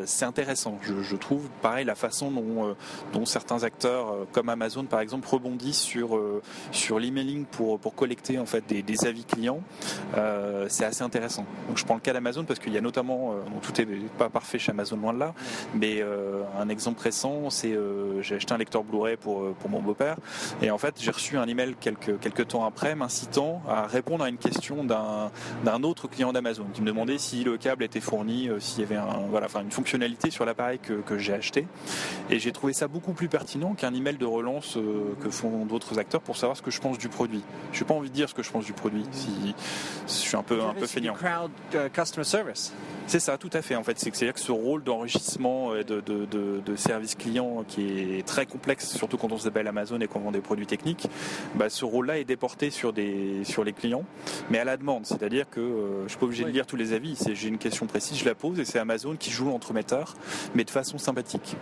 c'est 0.06 0.26
intéressant. 0.26 0.78
Je, 0.82 1.16
trouve 1.16 1.48
pareil 1.62 1.86
la 1.86 1.96
façon 1.96 2.32
dont, 2.32 2.76
dont 3.14 3.26
certains 3.26 3.64
acteurs 3.64 4.16
comme 4.32 4.50
Amazon 4.50 4.84
par 4.86 5.00
exemple 5.00 5.28
rebondissent 5.28 5.80
sur, 5.80 6.20
sur 6.72 7.00
l'emailing 7.00 7.46
pour, 7.46 7.80
pour 7.80 7.96
collecter 7.96 8.40
en 8.40 8.46
fait 8.46 8.66
des, 8.68 8.83
des 8.84 9.06
avis 9.06 9.24
clients, 9.24 9.62
euh, 10.18 10.66
c'est 10.70 10.86
assez 10.86 11.04
intéressant. 11.04 11.46
Donc 11.68 11.78
je 11.78 11.86
prends 11.86 11.96
le 11.96 12.02
cas 12.02 12.14
d'Amazon 12.14 12.44
parce 12.44 12.60
qu'il 12.60 12.74
y 12.74 12.78
a 12.78 12.82
notamment, 12.82 13.32
euh, 13.32 13.36
tout 13.62 13.80
est 13.82 13.88
pas 14.18 14.30
parfait 14.30 14.60
chez 14.60 14.72
Amazon 14.72 14.98
loin 14.98 15.14
de 15.14 15.20
là, 15.20 15.34
mais 15.74 16.02
euh, 16.02 16.42
un 16.60 16.70
exemple 16.70 17.02
récent, 17.02 17.50
c'est 17.50 17.78
j'ai 18.22 18.36
acheté 18.36 18.54
un 18.54 18.58
lecteur 18.58 18.84
Blu-ray 18.84 19.18
pour, 19.18 19.54
pour 19.56 19.70
mon 19.70 19.82
beau-père 19.82 20.18
et 20.62 20.72
en 20.72 20.78
fait 20.78 20.96
j'ai 21.00 21.12
reçu 21.12 21.38
un 21.38 21.48
email 21.48 21.76
quelques, 21.80 22.20
quelques 22.20 22.50
temps 22.50 22.66
après 22.66 22.96
m'incitant 22.96 23.62
à 23.68 23.88
répondre 23.88 24.24
à 24.24 24.30
une 24.30 24.38
question 24.38 24.84
d'un 24.84 25.84
autre 25.84 26.08
client 26.08 26.34
d'Amazon 26.34 26.66
qui 26.74 26.82
me 26.82 26.88
demandait 26.88 27.18
si 27.18 27.44
le 27.44 27.58
câble 27.58 27.84
était 27.84 28.00
fourni, 28.00 28.50
s'il 28.60 28.82
y 28.82 28.84
avait 28.84 28.96
un, 28.96 29.62
une 29.62 29.72
fonctionnalité 29.72 30.30
sur 30.30 30.46
l'appareil 30.46 30.80
que, 30.80 30.94
que 30.94 31.18
j'ai 31.18 31.34
acheté 31.34 31.68
et 32.30 32.40
j'ai 32.40 32.52
trouvé 32.52 32.74
ça 32.74 32.88
beaucoup 32.88 33.14
plus 33.14 33.28
pertinent 33.28 33.74
qu'un 33.74 33.94
email 33.94 34.18
de 34.18 34.26
relance 34.26 34.78
que 35.22 35.30
font 35.30 35.66
d'autres 35.66 36.00
acteurs 36.00 36.22
pour 36.22 36.38
savoir 36.38 36.58
ce 36.58 36.62
que 36.62 36.72
je 36.72 36.80
pense 36.80 36.98
du 36.98 37.10
produit. 37.10 37.42
Je 37.72 37.80
n'ai 37.80 37.88
pas 37.88 37.94
envie 37.94 38.10
de 38.10 38.14
dire 38.14 38.30
ce 38.30 38.34
que 38.34 38.44
je 38.44 38.52
pense 38.52 38.66
du 38.66 38.73
produit. 38.74 39.06
Si, 39.12 39.56
je 40.08 40.12
suis 40.12 40.38
un 40.38 40.44
peu, 40.44 40.62
un 40.62 40.74
peu 40.74 40.86
feignant. 40.86 41.16
Euh, 41.76 41.90
customer 41.90 42.24
service. 42.24 42.74
C'est 43.08 43.20
ça, 43.20 43.38
tout 43.38 43.50
à 43.54 43.62
fait. 43.62 43.76
En 43.76 43.84
fait, 43.84 44.00
c'est-à-dire 44.00 44.34
que 44.34 44.40
ce 44.40 44.52
rôle 44.52 44.84
d'enrichissement 44.84 45.76
et 45.76 45.84
de, 45.84 46.02
de, 46.02 46.76
service 46.76 47.16
client 47.16 47.64
qui 47.68 48.18
est 48.18 48.26
très 48.26 48.46
complexe, 48.46 48.96
surtout 48.96 49.18
quand 49.18 49.32
on 49.32 49.38
s'appelle 49.38 49.68
Amazon 49.68 50.00
et 50.00 50.08
qu'on 50.08 50.20
vend 50.20 50.32
des 50.32 50.42
produits 50.42 50.66
techniques, 50.66 51.08
bah, 51.56 51.70
ce 51.70 51.86
rôle-là 51.86 52.20
est 52.20 52.24
déporté 52.24 52.70
sur, 52.72 52.94
des, 52.94 53.44
sur 53.44 53.64
les 53.64 53.74
clients, 53.74 54.04
mais 54.50 54.60
à 54.60 54.64
la 54.64 54.78
demande. 54.78 55.06
C'est-à-dire 55.06 55.50
que 55.50 55.60
euh, 55.60 56.04
je 56.04 56.10
suis 56.10 56.18
pas 56.18 56.26
obligé 56.26 56.44
de 56.44 56.50
lire 56.50 56.66
tous 56.66 56.76
les 56.76 56.94
avis. 56.94 57.18
J'ai 57.34 57.48
une 57.48 57.58
question 57.58 57.86
précise, 57.86 58.18
je 58.18 58.26
la 58.26 58.36
pose 58.36 58.60
et 58.60 58.66
c'est 58.66 58.80
Amazon 58.80 59.16
qui 59.18 59.32
joue 59.32 59.46
l'entremetteur, 59.46 60.16
mais 60.56 60.64
de 60.64 60.72
façon 60.72 60.98
sympathique. 60.98 61.56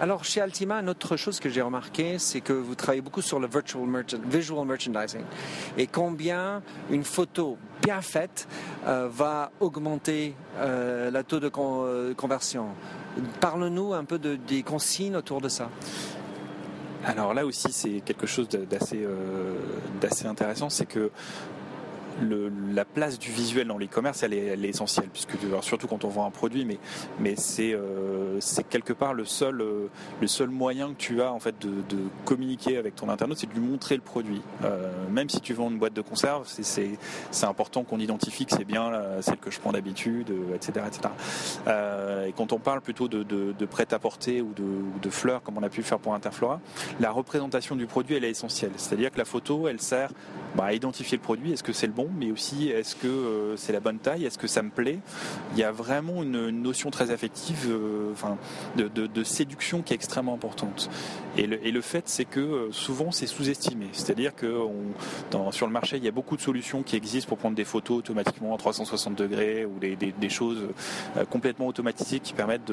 Alors 0.00 0.24
chez 0.24 0.40
Altima, 0.40 0.80
une 0.80 0.88
autre 0.88 1.16
chose 1.16 1.38
que 1.38 1.48
j'ai 1.48 1.62
remarqué, 1.62 2.18
c'est 2.18 2.40
que 2.40 2.52
vous 2.52 2.74
travaillez 2.74 3.02
beaucoup 3.02 3.22
sur 3.22 3.38
le 3.38 3.46
virtual 3.46 3.84
visual 4.24 4.66
merchandising 4.66 5.22
et 5.76 5.86
combien 5.86 6.62
une 6.90 7.04
photo 7.04 7.56
bien 7.82 8.00
faite 8.00 8.48
euh, 8.86 9.08
va 9.12 9.52
augmenter 9.60 10.34
euh, 10.56 11.10
la 11.10 11.22
taux 11.22 11.40
de 11.40 11.50
euh, 11.56 12.14
conversion. 12.14 12.68
Parle-nous 13.40 13.92
un 13.92 14.04
peu 14.04 14.18
de, 14.18 14.36
des 14.36 14.62
consignes 14.62 15.16
autour 15.16 15.40
de 15.40 15.48
ça. 15.48 15.68
Alors 17.04 17.34
là 17.34 17.44
aussi, 17.44 17.70
c'est 17.70 18.00
quelque 18.00 18.26
chose 18.26 18.48
d'assez 18.48 19.06
intéressant, 20.26 20.70
c'est 20.70 20.86
que 20.86 21.10
la 22.20 22.84
place 22.84 23.18
du 23.18 23.30
visuel 23.30 23.66
dans 23.68 23.78
l'e-commerce, 23.78 24.22
elle 24.22 24.34
est, 24.34 24.68
essentielle, 24.68 25.08
puisque 25.12 25.32
surtout 25.62 25.86
quand 25.86 26.04
on 26.04 26.08
vend 26.08 26.26
un 26.26 26.30
produit, 26.30 26.64
mais, 26.64 26.78
mais 27.18 27.34
c'est 27.36 27.74
euh, 27.74 28.40
quelque 28.70 28.92
part 28.92 29.14
le 29.14 29.24
seul, 29.24 29.60
euh, 29.60 29.88
le 30.20 30.26
seul 30.26 30.48
moyen 30.48 30.90
que 30.92 30.98
tu 30.98 31.22
as 31.22 31.32
en 31.32 31.40
fait 31.40 31.54
de, 31.60 31.82
communiquer 32.24 32.76
avec 32.76 32.96
ton 32.96 33.08
internaute, 33.08 33.38
c'est 33.38 33.48
de 33.48 33.54
lui 33.54 33.66
montrer 33.66 33.96
le 33.96 34.02
produit. 34.02 34.42
Euh, 34.64 34.90
même 35.10 35.28
si 35.28 35.40
tu 35.40 35.54
vends 35.54 35.70
une 35.70 35.78
boîte 35.78 35.94
de 35.94 36.02
conserve, 36.02 36.46
c'est 36.46 36.96
important 37.42 37.84
qu'on 37.84 37.98
identifie 37.98 38.46
que 38.46 38.54
c'est 38.56 38.64
bien 38.64 38.92
celle 39.20 39.38
que 39.38 39.50
je 39.50 39.60
prends 39.60 39.72
d'habitude, 39.72 40.32
etc. 40.54 40.86
etc. 40.86 41.14
et 42.28 42.32
quand 42.32 42.52
on 42.52 42.58
parle 42.58 42.80
plutôt 42.80 43.08
de, 43.08 43.22
de 43.22 43.66
prêt-à-porter 43.66 44.42
ou 44.42 44.52
de, 44.54 44.64
de 45.02 45.10
fleurs, 45.10 45.42
comme 45.42 45.58
on 45.58 45.62
a 45.62 45.68
pu 45.68 45.80
le 45.80 45.86
faire 45.86 45.98
pour 45.98 46.14
Interflora, 46.14 46.60
la 47.00 47.10
représentation 47.10 47.76
du 47.76 47.86
produit, 47.86 48.16
elle 48.16 48.24
est 48.24 48.30
essentielle. 48.30 48.72
C'est-à-dire 48.76 49.10
que 49.10 49.18
la 49.18 49.24
photo, 49.24 49.68
elle 49.68 49.80
sert 49.80 50.10
bah, 50.54 50.64
à 50.64 50.72
identifier 50.72 51.18
le 51.18 51.22
produit. 51.22 51.52
Est-ce 51.52 51.62
que 51.62 51.72
c'est 51.72 51.86
le 51.86 51.92
bon 51.92 52.01
mais 52.18 52.30
aussi 52.30 52.68
est-ce 52.68 52.96
que 52.96 53.06
euh, 53.06 53.56
c'est 53.56 53.72
la 53.72 53.80
bonne 53.80 53.98
taille, 53.98 54.24
est-ce 54.24 54.38
que 54.38 54.46
ça 54.46 54.62
me 54.62 54.70
plaît? 54.70 54.98
Il 55.52 55.58
y 55.58 55.64
a 55.64 55.72
vraiment 55.72 56.22
une, 56.22 56.50
notion 56.50 56.90
très 56.90 57.10
affective, 57.10 57.68
euh, 57.68 58.12
de, 58.76 59.24
séduction 59.24 59.82
qui 59.82 59.92
est 59.92 59.96
extrêmement 59.96 60.34
importante. 60.34 60.90
Et 61.36 61.46
le, 61.46 61.80
fait, 61.80 62.08
c'est 62.08 62.24
que 62.24 62.40
euh, 62.40 62.72
souvent 62.72 63.10
c'est 63.10 63.26
sous-estimé. 63.26 63.86
C'est-à-dire 63.92 64.34
que 64.34 64.66
sur 65.50 65.66
le 65.66 65.72
marché, 65.72 65.96
il 65.96 66.04
y 66.04 66.08
a 66.08 66.12
beaucoup 66.12 66.36
de 66.36 66.42
solutions 66.42 66.82
qui 66.82 66.96
existent 66.96 67.28
pour 67.28 67.38
prendre 67.38 67.56
des 67.56 67.64
photos 67.64 67.98
automatiquement 67.98 68.54
à 68.54 68.58
360 68.58 69.14
degrés 69.14 69.64
ou 69.64 69.78
des, 69.78 70.28
choses 70.28 70.68
complètement 71.30 71.66
automatisées 71.66 72.20
qui 72.20 72.32
permettent 72.32 72.70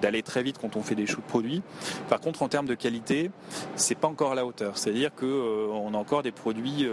d'aller 0.00 0.22
très 0.22 0.42
vite 0.42 0.58
quand 0.58 0.76
on 0.76 0.82
fait 0.82 0.94
des 0.94 1.06
shoots 1.06 1.24
produits. 1.24 1.62
Par 2.08 2.20
contre, 2.20 2.42
en 2.42 2.48
termes 2.48 2.66
de 2.66 2.74
qualité, 2.74 3.30
c'est 3.76 3.94
pas 3.94 4.08
encore 4.08 4.32
à 4.32 4.34
la 4.34 4.46
hauteur. 4.46 4.78
C'est-à-dire 4.78 5.14
qu'on 5.14 5.94
a 5.94 5.96
encore 5.96 6.22
des 6.22 6.32
produits 6.32 6.86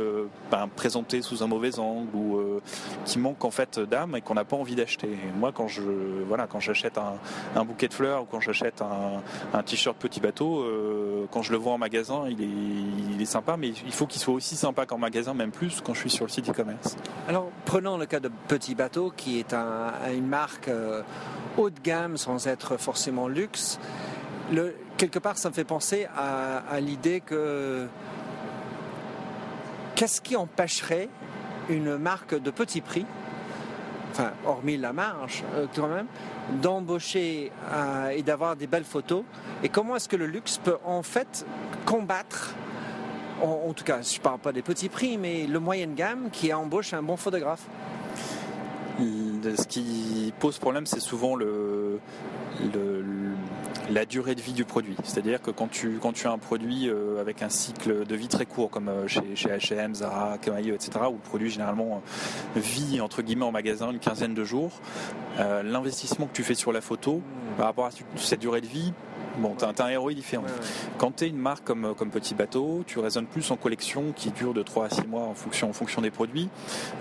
ben, 0.52 0.68
présentés 0.76 1.22
sous 1.22 1.44
un 1.44 1.48
mauvais 1.56 1.80
angle 1.80 2.14
ou 2.14 2.38
euh, 2.38 2.62
qui 3.06 3.18
manque 3.18 3.46
en 3.46 3.52
fait 3.52 3.80
d'âme 3.80 4.16
et 4.16 4.22
qu'on 4.22 4.34
n'a 4.34 4.44
pas 4.44 4.58
envie 4.58 4.76
d'acheter. 4.76 5.10
Moi, 5.38 5.52
quand 5.54 5.68
je 5.68 5.82
voilà, 6.28 6.48
quand 6.48 6.60
j'achète 6.60 6.98
un, 6.98 7.64
bouquet 7.64 7.88
de 7.88 7.94
fleurs 7.94 8.24
ou 8.24 8.26
quand 8.26 8.42
j'achète 8.42 8.82
un, 8.82 9.64
t-shirt 9.64 9.98
petit 9.98 10.20
bateau, 10.20 10.60
euh, 10.60 11.26
quand 11.32 11.42
je 11.42 11.52
le 11.52 11.58
vois 11.58 11.74
en 11.74 11.78
magasin, 11.78 12.26
il 12.28 13.22
est, 13.22 13.26
sympa, 13.26 13.58
mais 13.58 13.70
il 13.70 13.92
faut 13.92 14.06
qu'il 14.06 14.22
soit 14.22 14.34
aussi 14.34 14.56
sympa 14.56 14.86
qu'en 14.86 14.98
magasin, 14.98 15.34
même 15.34 15.52
plus 15.52 15.82
quand 15.82 15.94
je 15.94 16.02
suis 16.02 16.10
sur 16.10 16.26
le 16.26 16.30
site 16.30 16.50
e-commerce. 16.50 16.96
Alors, 17.28 17.50
prenons 17.66 17.98
le 17.98 18.06
cas 18.06 18.20
de 18.20 18.30
Petit 18.48 18.76
Bateau, 18.76 19.12
qui 19.16 19.40
est 19.40 19.54
une 19.54 20.28
marque 20.28 20.68
euh, 20.68 21.02
haut 21.58 21.70
de 21.70 21.80
gamme 21.80 22.18
sans 22.18 22.48
être 22.48 22.78
forcément 22.78 23.28
luxe. 23.28 23.80
Quelque 24.98 25.20
part, 25.20 25.38
ça 25.38 25.50
me 25.50 25.54
fait 25.54 25.64
penser 25.64 26.08
à 26.16 26.80
l'idée 26.80 27.20
que 27.20 27.88
qu'est-ce 29.96 30.22
qui 30.22 30.36
empêcherait 30.36 31.10
une 31.70 31.98
marque 31.98 32.40
de 32.40 32.52
petit 32.52 32.82
prix, 32.82 33.06
enfin, 34.12 34.32
hormis 34.46 34.78
la 34.78 34.94
marge 34.94 35.44
euh, 35.56 35.68
quand 35.76 35.88
même, 35.88 36.08
d'embaucher 36.62 37.52
euh, 37.72 38.10
et 38.10 38.22
d'avoir 38.22 38.56
des 38.56 38.68
belles 38.68 38.84
photos. 38.84 39.24
Et 39.64 39.70
comment 39.70 39.96
est-ce 39.96 40.10
que 40.10 40.16
le 40.16 40.28
luxe 40.28 40.60
peut 40.64 40.78
en 40.86 41.04
fait 41.04 41.46
combattre 41.86 42.56
en, 43.42 43.74
tout 43.74 43.84
cas, 43.84 44.02
je 44.02 44.16
ne 44.18 44.22
parle 44.22 44.40
pas 44.40 44.54
des 44.54 44.62
petits 44.62 44.88
prix, 44.88 45.18
mais 45.18 45.46
le 45.46 45.60
moyenne 45.60 45.94
gamme 45.94 46.30
qui 46.32 46.54
embauche 46.54 46.94
un 46.94 47.04
bon 47.04 47.18
photographe? 47.18 47.68
Ce 48.98 49.68
qui 49.68 50.34
pose 50.40 50.58
problème, 50.58 50.86
c'est 50.86 51.02
souvent 51.02 51.36
le, 51.36 52.00
le 52.74 53.02
la 53.90 54.06
durée 54.06 54.36
de 54.36 54.42
vie 54.42 54.54
du 54.54 54.66
produit. 54.66 54.96
C'est-à-dire 55.04 55.42
que 55.42 55.52
quand 55.52 55.68
tu, 55.68 55.98
quand 56.02 56.14
tu 56.14 56.28
as 56.28 56.32
un 56.32 56.38
produit 56.38 56.90
euh, 56.90 57.20
avec 57.20 57.42
un 57.42 57.50
cycle 57.50 58.06
de 58.06 58.16
vie 58.16 58.28
très 58.28 58.46
court, 58.46 58.70
comme 58.70 58.90
euh, 58.90 59.08
chez, 59.08 59.36
chez 59.36 59.50
H&M, 59.50 59.96
Zara, 59.96 60.38
Kamayo, 60.38 60.74
etc., 60.76 60.92
où 61.10 61.14
le 61.14 61.18
produit 61.20 61.50
généralement 61.50 62.02
euh, 62.56 62.60
vit 62.60 63.02
entre 63.02 63.22
guillemets 63.22 63.46
en 63.46 63.52
magasin 63.52 63.92
une 63.92 64.00
quinzaine 64.00 64.34
de 64.34 64.44
jours, 64.44 64.72
l'investissement 65.38 66.28
que 66.28 66.34
tu 66.34 66.44
fais 66.44 66.56
sur 66.56 66.72
la 66.72 66.82
photo 66.82 67.22
par 67.58 67.66
rapport 67.66 67.86
à 67.86 67.90
cette 68.16 68.40
durée 68.40 68.62
de 68.62 68.68
vie 68.68 68.94
Bon, 69.38 69.54
t'as 69.58 69.86
un 69.86 70.00
ROI 70.00 70.14
différent. 70.14 70.46
Quand 70.98 71.18
tu 71.18 71.26
es 71.26 71.28
une 71.28 71.38
marque 71.38 71.66
comme, 71.66 71.94
comme 71.96 72.10
Petit 72.10 72.34
Bateau, 72.34 72.84
tu 72.88 73.00
raisonnes 73.00 73.26
plus 73.26 73.52
en 73.52 73.58
collection 73.58 74.14
qui 74.16 74.32
dure 74.32 74.54
de 74.54 74.64
3 74.64 74.86
à 74.86 74.90
6 74.90 75.08
mois 75.08 75.24
en 75.24 75.34
fonction, 75.34 75.70
en 75.70 75.74
fonction 75.74 76.02
des 76.02 76.12
produits. 76.12 76.48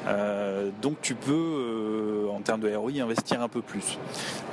Euh, 0.08 0.70
donc 0.82 0.96
tu 1.00 1.14
peux, 1.14 1.32
euh, 1.32 2.28
en 2.30 2.40
termes 2.40 2.60
de 2.60 2.74
ROI, 2.74 3.00
investir 3.00 3.40
un 3.40 3.48
peu 3.48 3.62
plus. 3.62 3.98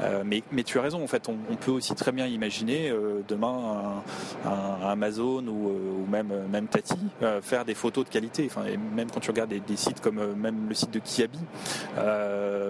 Euh, 0.02 0.22
mais, 0.24 0.44
mais 0.52 0.64
tu 0.64 0.78
as 0.78 0.84
raison, 0.84 1.04
en 1.04 1.08
fait, 1.08 1.28
on, 1.28 1.56
peut 1.56 1.72
aussi 1.72 1.94
très 1.96 2.12
bien 2.12 2.26
imaginer 2.26 2.92
demain 3.28 4.02
un, 4.46 4.88
Amazon 4.88 5.46
ou, 5.48 6.08
même, 6.10 6.34
même 6.52 6.68
Tati 6.68 6.98
faire 7.42 7.66
des 7.66 7.76
photos 7.76 8.06
de 8.06 8.10
qualité. 8.10 8.48
Enfin, 8.48 8.66
et 8.66 8.78
même 8.78 9.10
quand 9.12 9.20
tu 9.20 9.30
regardes 9.30 9.54
des, 9.54 9.76
sites 9.76 10.02
comme 10.02 10.34
même 10.36 10.68
le 10.70 10.76
site 10.76 10.92
de 10.92 11.00
Kiabi, 11.00 11.40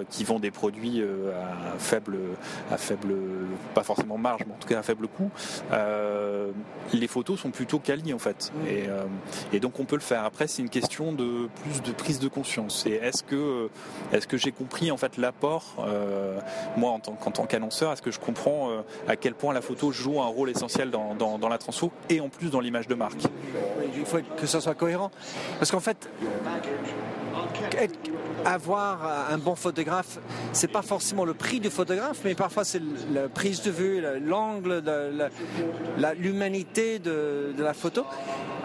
qui 0.10 0.24
vend 0.24 0.40
des 0.40 0.52
produits 0.52 1.02
à 1.02 1.78
faible, 1.80 2.18
à 2.70 2.78
faible, 2.78 3.14
pas 3.74 3.84
forcément 3.84 4.18
marge, 4.18 4.42
mais 4.46 4.54
en 4.54 4.58
tout 4.58 4.68
cas 4.68 4.80
à 4.80 4.84
faible 4.84 5.01
faible 5.02 5.08
coût, 5.08 5.32
les 6.94 7.08
photos 7.08 7.40
sont 7.40 7.52
plutôt 7.52 7.80
quali 7.80 8.14
en 8.14 8.20
fait. 8.20 8.52
Mm. 8.54 8.68
Et, 8.68 8.90
et, 9.54 9.60
donc 9.60 9.80
on 9.80 9.86
peut 9.86 9.96
le 9.96 10.02
faire. 10.02 10.24
Après, 10.24 10.48
c'est 10.48 10.62
une 10.62 10.70
question 10.70 11.14
de 11.14 11.48
plus 11.64 11.82
de 11.82 11.92
prise 11.92 12.20
de 12.20 12.28
conscience. 12.28 12.86
Et 12.86 12.94
est-ce 12.94 13.24
que, 13.24 13.70
est-ce 14.12 14.28
que 14.28 14.38
j'ai 14.38 14.52
compris 14.52 14.92
en 14.92 14.98
fait 14.98 15.18
l'apport, 15.18 15.86
moi 16.78 16.92
en 16.92 17.00
tant, 17.00 17.14
tant 17.14 17.46
qu'annonceur, 17.46 17.92
est-ce 17.94 18.02
que 18.02 18.12
je 18.12 18.20
comprends 18.20 18.70
à 19.08 19.16
quel 19.16 19.34
point 19.34 19.54
la 19.54 19.62
photo 19.62 19.92
joue 19.92 20.22
un 20.22 20.28
rôle 20.28 20.50
essentiel 20.50 20.92
dans, 20.92 21.16
dans, 21.16 21.38
dans 21.38 21.50
la 21.50 21.58
transfo 21.58 21.92
et 22.10 22.20
en 22.20 22.30
plus 22.30 22.50
dans 22.50 22.60
l'image 22.60 22.88
de 22.88 22.96
marque? 22.96 23.22
Il 23.96 24.06
faut 24.06 24.20
que 24.38 24.48
ça 24.48 24.62
soit 24.62 24.76
cohérent. 24.76 25.12
Parce 25.60 25.72
qu'en 25.72 25.80
fait, 25.80 26.10
avoir 28.46 29.30
un 29.32 29.38
bon 29.38 29.56
photographe, 29.56 30.20
c'est 30.54 30.68
pas 30.68 30.82
forcément 30.82 31.26
le 31.26 31.34
prix 31.34 31.60
du 31.60 31.70
photographe, 31.70 32.22
mais 32.24 32.36
parfois 32.36 32.64
c'est 32.64 32.82
la 33.14 33.30
prise 33.30 33.62
de 33.62 33.72
vue, 33.72 34.04
l'angle, 34.24 34.84
l'humanité 36.18 37.00
de, 37.00 37.54
de, 37.56 37.64
la 37.64 37.74
photo. 37.74 38.06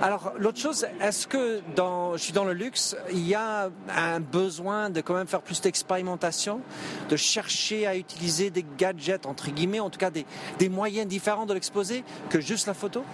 Alors 0.00 0.32
l'autre 0.38 0.58
chose, 0.58 0.86
est-ce 1.00 1.26
que 1.26 1.60
dans, 1.74 2.16
je 2.16 2.22
suis 2.22 2.32
dans 2.32 2.44
le 2.44 2.52
luxe, 2.52 2.96
il 3.12 3.26
y 3.26 3.34
a 3.34 3.70
un 3.94 4.20
besoin 4.20 4.90
de 4.90 5.00
quand 5.00 5.14
même 5.14 5.26
faire 5.26 5.42
plus 5.42 5.60
d'expérimentation, 5.60 6.60
de 7.08 7.16
chercher 7.16 7.86
à 7.86 7.96
utiliser 7.96 8.50
des 8.50 8.64
gadgets 8.78 9.26
entre 9.26 9.50
guillemets, 9.50 9.80
en 9.80 9.90
tout 9.90 9.98
cas 9.98 10.10
des, 10.10 10.26
des 10.58 10.68
moyens 10.68 11.06
différents 11.06 11.46
de 11.46 11.54
l'exposer 11.54 12.04
que 12.30 12.40
juste 12.40 12.66
la 12.66 12.74
photo? 12.74 13.04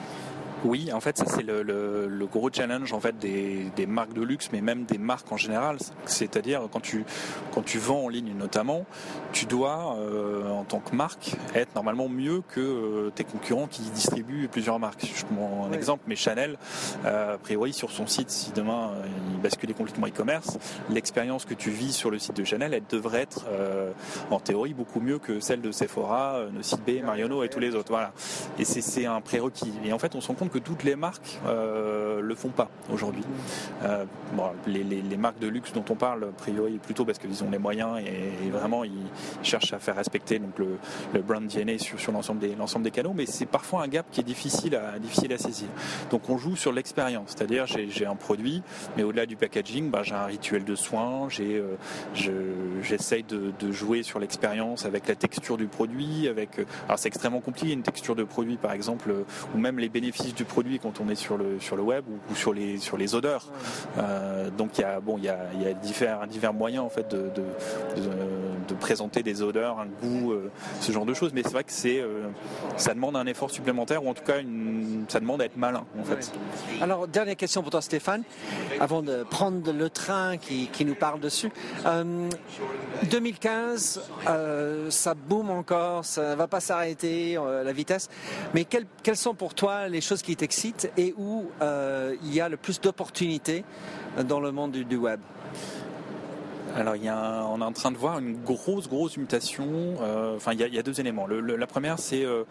Oui, 0.64 0.92
en 0.92 1.00
fait, 1.00 1.18
ça 1.18 1.24
c'est 1.26 1.42
le, 1.42 2.26
gros 2.30 2.50
challenge 2.52 2.92
en 2.92 3.00
fait 3.00 3.18
des, 3.18 3.86
marques 3.86 4.12
de 4.12 4.22
luxe, 4.22 4.50
mais 4.52 4.60
même 4.60 4.84
des 4.84 4.98
marques 4.98 5.30
en 5.32 5.36
général. 5.36 5.78
C'est-à-dire 6.06 6.68
quand 6.72 6.80
tu 6.80 7.04
quand 7.52 7.62
tu 7.62 7.78
vends 7.78 8.04
en 8.04 8.08
ligne 8.08 8.32
notamment, 8.38 8.86
tu 9.32 9.46
dois 9.46 9.96
euh, 9.98 10.48
en 10.48 10.64
tant 10.64 10.78
que 10.78 10.94
marque 10.94 11.32
être 11.54 11.74
normalement 11.74 12.08
mieux 12.08 12.42
que 12.48 12.60
euh, 12.60 13.10
tes 13.10 13.24
concurrents 13.24 13.66
qui 13.66 13.82
distribuent 13.82 14.48
plusieurs 14.48 14.78
marques. 14.78 15.12
Je 15.14 15.24
prends 15.24 15.66
un 15.68 15.72
exemple, 15.72 16.04
mais 16.06 16.16
Chanel, 16.16 16.56
euh, 17.04 17.34
a 17.34 17.38
priori 17.38 17.72
sur 17.72 17.90
son 17.90 18.06
site, 18.06 18.30
si 18.30 18.52
demain 18.52 18.92
il 19.32 19.40
basculait 19.40 19.74
complètement 19.74 20.06
e-commerce, 20.06 20.58
l'expérience 20.90 21.44
que 21.44 21.54
tu 21.54 21.70
vis 21.70 21.92
sur 21.92 22.10
le 22.10 22.18
site 22.18 22.36
de 22.36 22.44
Chanel, 22.44 22.72
elle 22.72 22.86
devrait 22.88 23.22
être 23.22 23.46
en 24.30 24.38
théorie 24.38 24.74
beaucoup 24.74 25.00
mieux 25.00 25.18
que 25.18 25.40
celle 25.40 25.60
de 25.60 25.72
Sephora, 25.72 26.40
Nocibé, 26.52 27.02
Marionneau 27.02 27.42
et 27.42 27.48
tous 27.48 27.60
les 27.60 27.74
autres. 27.74 27.90
Voilà. 27.90 28.12
Et 28.58 28.64
c'est 28.64 29.06
un 29.06 29.20
prérequis. 29.20 29.72
Et 29.84 29.92
en 29.92 29.98
fait, 29.98 30.14
on 30.14 30.20
se 30.20 30.28
rend 30.28 30.34
compte 30.34 30.51
que 30.52 30.58
toutes 30.58 30.84
les 30.84 30.94
marques 30.94 31.40
euh, 31.46 32.20
le 32.20 32.34
font 32.34 32.50
pas 32.50 32.68
aujourd'hui. 32.92 33.24
Euh, 33.82 34.04
les, 34.66 35.16
marques 35.16 35.38
de 35.38 35.48
luxe 35.48 35.72
dont 35.72 35.84
on 35.88 35.94
parle, 35.94 36.24
a 36.24 36.26
priori, 36.26 36.78
plutôt 36.78 37.04
parce 37.04 37.18
qu'ils 37.18 37.42
ont 37.42 37.50
les 37.50 37.58
moyens 37.58 37.98
et, 38.00 38.50
vraiment 38.50 38.84
ils 38.84 38.92
cherchent 39.42 39.72
à 39.72 39.78
faire 39.78 39.96
respecter 39.96 40.38
donc 40.38 40.58
le, 40.58 41.22
brand 41.22 41.46
DNA 41.46 41.78
sur, 41.78 41.98
sur 41.98 42.12
l'ensemble 42.12 42.40
des, 42.40 42.54
l'ensemble 42.54 42.84
des 42.84 42.90
canaux, 42.90 43.14
mais 43.14 43.26
c'est 43.26 43.46
parfois 43.46 43.82
un 43.82 43.88
gap 43.88 44.06
qui 44.10 44.20
est 44.20 44.24
difficile 44.24 44.76
à, 44.76 44.98
difficile 44.98 45.32
à 45.32 45.38
saisir. 45.38 45.68
Donc 46.10 46.28
on 46.28 46.36
joue 46.36 46.56
sur 46.56 46.72
l'expérience, 46.72 47.34
c'est-à-dire 47.34 47.66
j'ai, 47.66 48.06
un 48.06 48.16
produit, 48.16 48.62
mais 48.96 49.04
au-delà 49.04 49.26
du 49.26 49.36
packaging, 49.36 49.90
bah, 49.90 50.02
j'ai 50.02 50.14
un 50.14 50.26
rituel 50.26 50.64
de 50.64 50.74
soins, 50.74 51.28
j'ai, 51.28 51.56
euh, 51.56 51.76
j'essaye 52.82 53.22
de, 53.22 53.52
jouer 53.72 54.02
sur 54.02 54.18
l'expérience 54.18 54.84
avec 54.84 55.08
la 55.08 55.14
texture 55.14 55.56
du 55.56 55.66
produit, 55.66 56.28
avec, 56.28 56.60
alors 56.86 56.98
c'est 56.98 57.08
extrêmement 57.08 57.40
compliqué 57.40 57.72
une 57.72 57.82
texture 57.82 58.14
de 58.14 58.24
produit 58.24 58.56
par 58.56 58.72
exemple, 58.72 59.14
ou 59.54 59.58
même 59.58 59.78
les 59.78 59.88
bénéfices 59.88 60.34
du 60.34 60.41
produit 60.44 60.78
quand 60.78 61.00
on 61.00 61.08
est 61.08 61.14
sur 61.14 61.36
le, 61.36 61.60
sur 61.60 61.76
le 61.76 61.82
web 61.82 62.04
ou, 62.08 62.34
sur, 62.34 62.52
les, 62.52 62.78
sur 62.78 62.96
les 62.96 63.14
odeurs. 63.14 63.46
Euh, 63.98 64.50
donc 64.50 64.78
il 64.78 64.82
y 64.82 64.84
a, 64.84 65.00
bon, 65.00 65.18
il 65.18 65.24
y 65.24 65.28
a, 65.28 65.38
y 65.60 65.66
a 65.66 65.74
divers, 65.74 66.52
moyens 66.52 66.84
en 66.84 66.88
fait 66.88 67.10
de, 67.10 67.30
de, 67.34 68.74
présenter 68.80 69.22
des 69.22 69.42
odeurs, 69.42 69.78
un 69.78 69.86
goût, 69.86 70.32
euh, 70.32 70.50
ce 70.80 70.92
genre 70.92 71.04
de 71.04 71.14
choses. 71.14 71.32
Mais 71.34 71.42
c'est 71.42 71.52
vrai 71.52 71.64
que 71.64 71.72
c'est, 71.72 72.00
euh, 72.00 72.28
ça 72.76 72.94
demande 72.94 73.16
un 73.16 73.26
effort 73.26 73.50
supplémentaire 73.50 74.04
ou 74.04 74.08
en 74.08 74.14
tout 74.14 74.24
cas 74.24 74.36
ça 75.08 75.20
demande 75.20 75.42
à 75.42 75.44
être 75.44 75.56
malin 75.56 75.84
en 76.00 76.04
fait. 76.04 76.32
Alors 76.80 77.06
dernière 77.06 77.36
question 77.36 77.62
pour 77.62 77.70
toi 77.70 77.82
Stéphane, 77.82 78.22
avant 78.80 79.02
de 79.02 79.24
prendre 79.24 79.72
le 79.72 79.90
train 79.90 80.38
qui, 80.38 80.68
qui 80.68 80.84
nous 80.84 80.94
parle 80.94 81.20
dessus. 81.20 81.50
2015, 81.84 84.00
ça 84.88 85.14
boom 85.14 85.50
encore, 85.50 86.04
ça 86.04 86.34
va 86.34 86.48
pas 86.48 86.60
s'arrêter 86.60 87.34
la 87.34 87.72
vitesse. 87.72 88.08
Mais 88.54 88.64
quelles, 88.64 88.86
quelles 89.02 89.16
sont 89.16 89.34
pour 89.34 89.54
toi 89.54 89.88
les 89.88 90.00
choses 90.00 90.22
qui 90.22 90.31
t'excite 90.36 90.90
et 90.96 91.14
où 91.16 91.50
euh, 91.60 92.16
il 92.22 92.34
y 92.34 92.40
a 92.40 92.48
le 92.48 92.56
plus 92.56 92.80
d'opportunités 92.80 93.64
dans 94.24 94.40
le 94.40 94.52
monde 94.52 94.72
du 94.72 94.96
web 94.96 95.20
alors, 96.74 96.94
on 97.50 97.60
est 97.60 97.64
en 97.64 97.72
train 97.72 97.90
de 97.90 97.98
voir 97.98 98.18
une 98.18 98.36
grosse, 98.42 98.88
grosse 98.88 99.18
mutation. 99.18 99.66
Euh, 100.00 100.36
enfin, 100.36 100.52
il 100.52 100.60
y, 100.60 100.78
a, 100.78 100.82
deux 100.82 101.00
éléments. 101.00 101.26
la 101.26 101.66
première, 101.66 101.98
c'est 101.98 102.24
euh, 102.24 102.44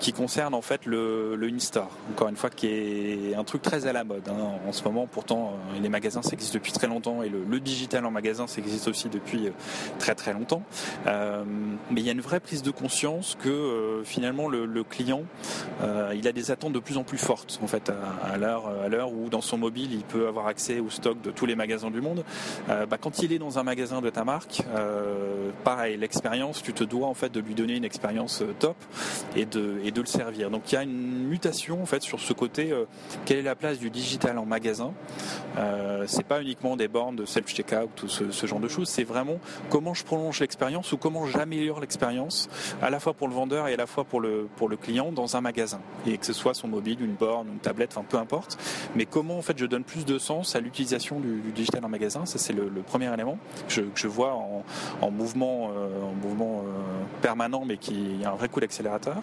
qui 0.00 0.12
concerne 0.12 0.54
en 0.54 0.62
fait 0.62 0.84
le, 0.84 1.36
le 1.36 1.48
in-store. 1.48 1.90
Encore 2.10 2.28
une 2.28 2.36
fois, 2.36 2.50
qui 2.50 2.66
est 2.66 3.34
un 3.36 3.44
truc 3.44 3.62
très 3.62 3.86
à 3.86 3.92
la 3.92 4.02
mode 4.02 4.28
hein. 4.28 4.58
en 4.66 4.72
ce 4.72 4.82
moment. 4.82 5.06
Pourtant, 5.06 5.52
euh, 5.52 5.80
les 5.80 5.88
magasins, 5.88 6.22
ça 6.22 6.32
existe 6.32 6.54
depuis 6.54 6.72
très 6.72 6.88
longtemps 6.88 7.22
et 7.22 7.28
le, 7.28 7.58
digital 7.58 8.06
en 8.06 8.12
magasin, 8.12 8.46
ça 8.46 8.60
existe 8.60 8.86
aussi 8.86 9.08
depuis 9.08 9.50
très, 9.98 10.14
très 10.14 10.32
longtemps. 10.32 10.62
mais 11.04 12.00
il 12.00 12.06
y 12.06 12.08
a 12.08 12.12
une 12.12 12.20
vraie 12.20 12.38
prise 12.38 12.62
de 12.62 12.70
conscience 12.70 13.36
que 13.42 14.00
finalement, 14.04 14.48
le, 14.48 14.84
client, 14.84 15.22
il 16.14 16.28
a 16.28 16.32
des 16.32 16.52
attentes 16.52 16.72
de 16.72 16.78
plus 16.78 16.98
en 16.98 17.02
plus 17.02 17.18
fortes 17.18 17.58
en 17.62 17.66
fait 17.66 17.90
à, 18.22 18.38
l'heure, 18.38 18.68
à 18.68 18.88
l'heure 18.88 19.12
où 19.12 19.28
dans 19.28 19.40
son 19.40 19.58
mobile, 19.58 19.92
il 19.92 20.04
peut 20.04 20.28
avoir 20.28 20.46
accès 20.46 20.78
au 20.78 20.88
stock 20.88 21.20
de 21.20 21.32
tous 21.32 21.46
les 21.46 21.56
magasins 21.56 21.90
du 21.90 22.00
monde. 22.00 22.22
Bah, 22.68 22.96
quand 23.00 23.18
il 23.24 23.32
est 23.32 23.40
dans 23.40 23.58
un 23.58 23.64
magasin 23.68 24.00
de 24.00 24.08
ta 24.08 24.24
marque, 24.24 24.62
euh, 24.74 25.50
pareil, 25.62 25.98
l'expérience, 25.98 26.62
tu 26.62 26.72
te 26.72 26.84
dois 26.84 27.06
en 27.06 27.12
fait 27.12 27.30
de 27.30 27.38
lui 27.38 27.54
donner 27.54 27.76
une 27.76 27.84
expérience 27.84 28.40
euh, 28.40 28.54
top 28.58 28.76
et 29.36 29.44
de, 29.44 29.78
et 29.84 29.90
de 29.90 30.00
le 30.00 30.06
servir. 30.06 30.50
Donc 30.50 30.72
il 30.72 30.74
y 30.74 30.78
a 30.78 30.82
une 30.82 31.28
mutation 31.28 31.82
en 31.82 31.84
fait 31.84 32.02
sur 32.02 32.18
ce 32.18 32.32
côté, 32.32 32.72
euh, 32.72 32.86
quelle 33.26 33.38
est 33.38 33.42
la 33.42 33.54
place 33.54 33.78
du 33.78 33.90
digital 33.90 34.38
en 34.38 34.46
magasin 34.46 34.94
euh, 35.58 36.04
C'est 36.06 36.24
pas 36.24 36.40
uniquement 36.40 36.76
des 36.76 36.88
bornes 36.88 37.16
de 37.16 37.26
self-checkout 37.26 38.02
ou 38.04 38.08
ce, 38.08 38.30
ce 38.30 38.46
genre 38.46 38.58
de 38.58 38.68
choses, 38.68 38.88
c'est 38.88 39.04
vraiment 39.04 39.38
comment 39.68 39.92
je 39.92 40.02
prolonge 40.02 40.40
l'expérience 40.40 40.92
ou 40.92 40.96
comment 40.96 41.26
j'améliore 41.26 41.80
l'expérience 41.80 42.48
à 42.80 42.88
la 42.88 43.00
fois 43.00 43.12
pour 43.12 43.28
le 43.28 43.34
vendeur 43.34 43.68
et 43.68 43.74
à 43.74 43.76
la 43.76 43.86
fois 43.86 44.04
pour 44.04 44.22
le, 44.22 44.48
pour 44.56 44.70
le 44.70 44.78
client 44.78 45.12
dans 45.12 45.36
un 45.36 45.42
magasin. 45.42 45.80
Et 46.06 46.16
que 46.16 46.24
ce 46.24 46.32
soit 46.32 46.54
son 46.54 46.68
mobile, 46.68 47.02
une 47.02 47.14
borne, 47.14 47.48
une 47.48 47.58
tablette, 47.58 47.90
enfin 47.94 48.06
peu 48.08 48.16
importe. 48.16 48.56
Mais 48.96 49.04
comment 49.04 49.36
en 49.36 49.42
fait 49.42 49.58
je 49.58 49.66
donne 49.66 49.84
plus 49.84 50.06
de 50.06 50.18
sens 50.18 50.56
à 50.56 50.60
l'utilisation 50.60 51.20
du, 51.20 51.52
digital 51.54 51.84
en 51.84 51.90
magasin, 51.90 52.24
ça 52.24 52.38
c'est 52.38 52.54
le, 52.54 52.70
le 52.70 52.80
premier 52.80 53.12
élément 53.12 53.38
que 53.66 53.82
je, 53.94 54.08
vois 54.08 54.34
en, 54.34 55.10
mouvement, 55.10 55.66
en 55.66 56.12
mouvement 56.22 56.58
euh, 56.58 56.68
euh, 56.68 57.20
permanent, 57.22 57.64
mais 57.64 57.76
qui 57.76 58.20
a 58.24 58.30
un 58.30 58.36
vrai 58.36 58.48
coup 58.48 58.60
d'accélérateur. 58.60 59.22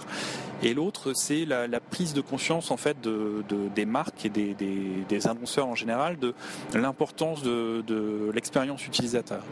Et 0.63 0.73
l'autre, 0.73 1.13
c'est 1.13 1.45
la, 1.45 1.67
prise 1.79 2.13
de 2.13 2.21
conscience 2.21 2.71
en 2.71 2.77
fait 2.77 2.99
de, 3.01 3.43
des 3.73 3.85
marques 3.85 4.25
et 4.25 4.29
des, 4.29 5.27
annonceurs 5.27 5.67
en 5.67 5.75
général 5.75 6.17
de 6.17 6.33
l'importance 6.73 7.41
de, 7.43 8.31
l'expérience 8.33 8.85
utilisateur. 8.85 9.43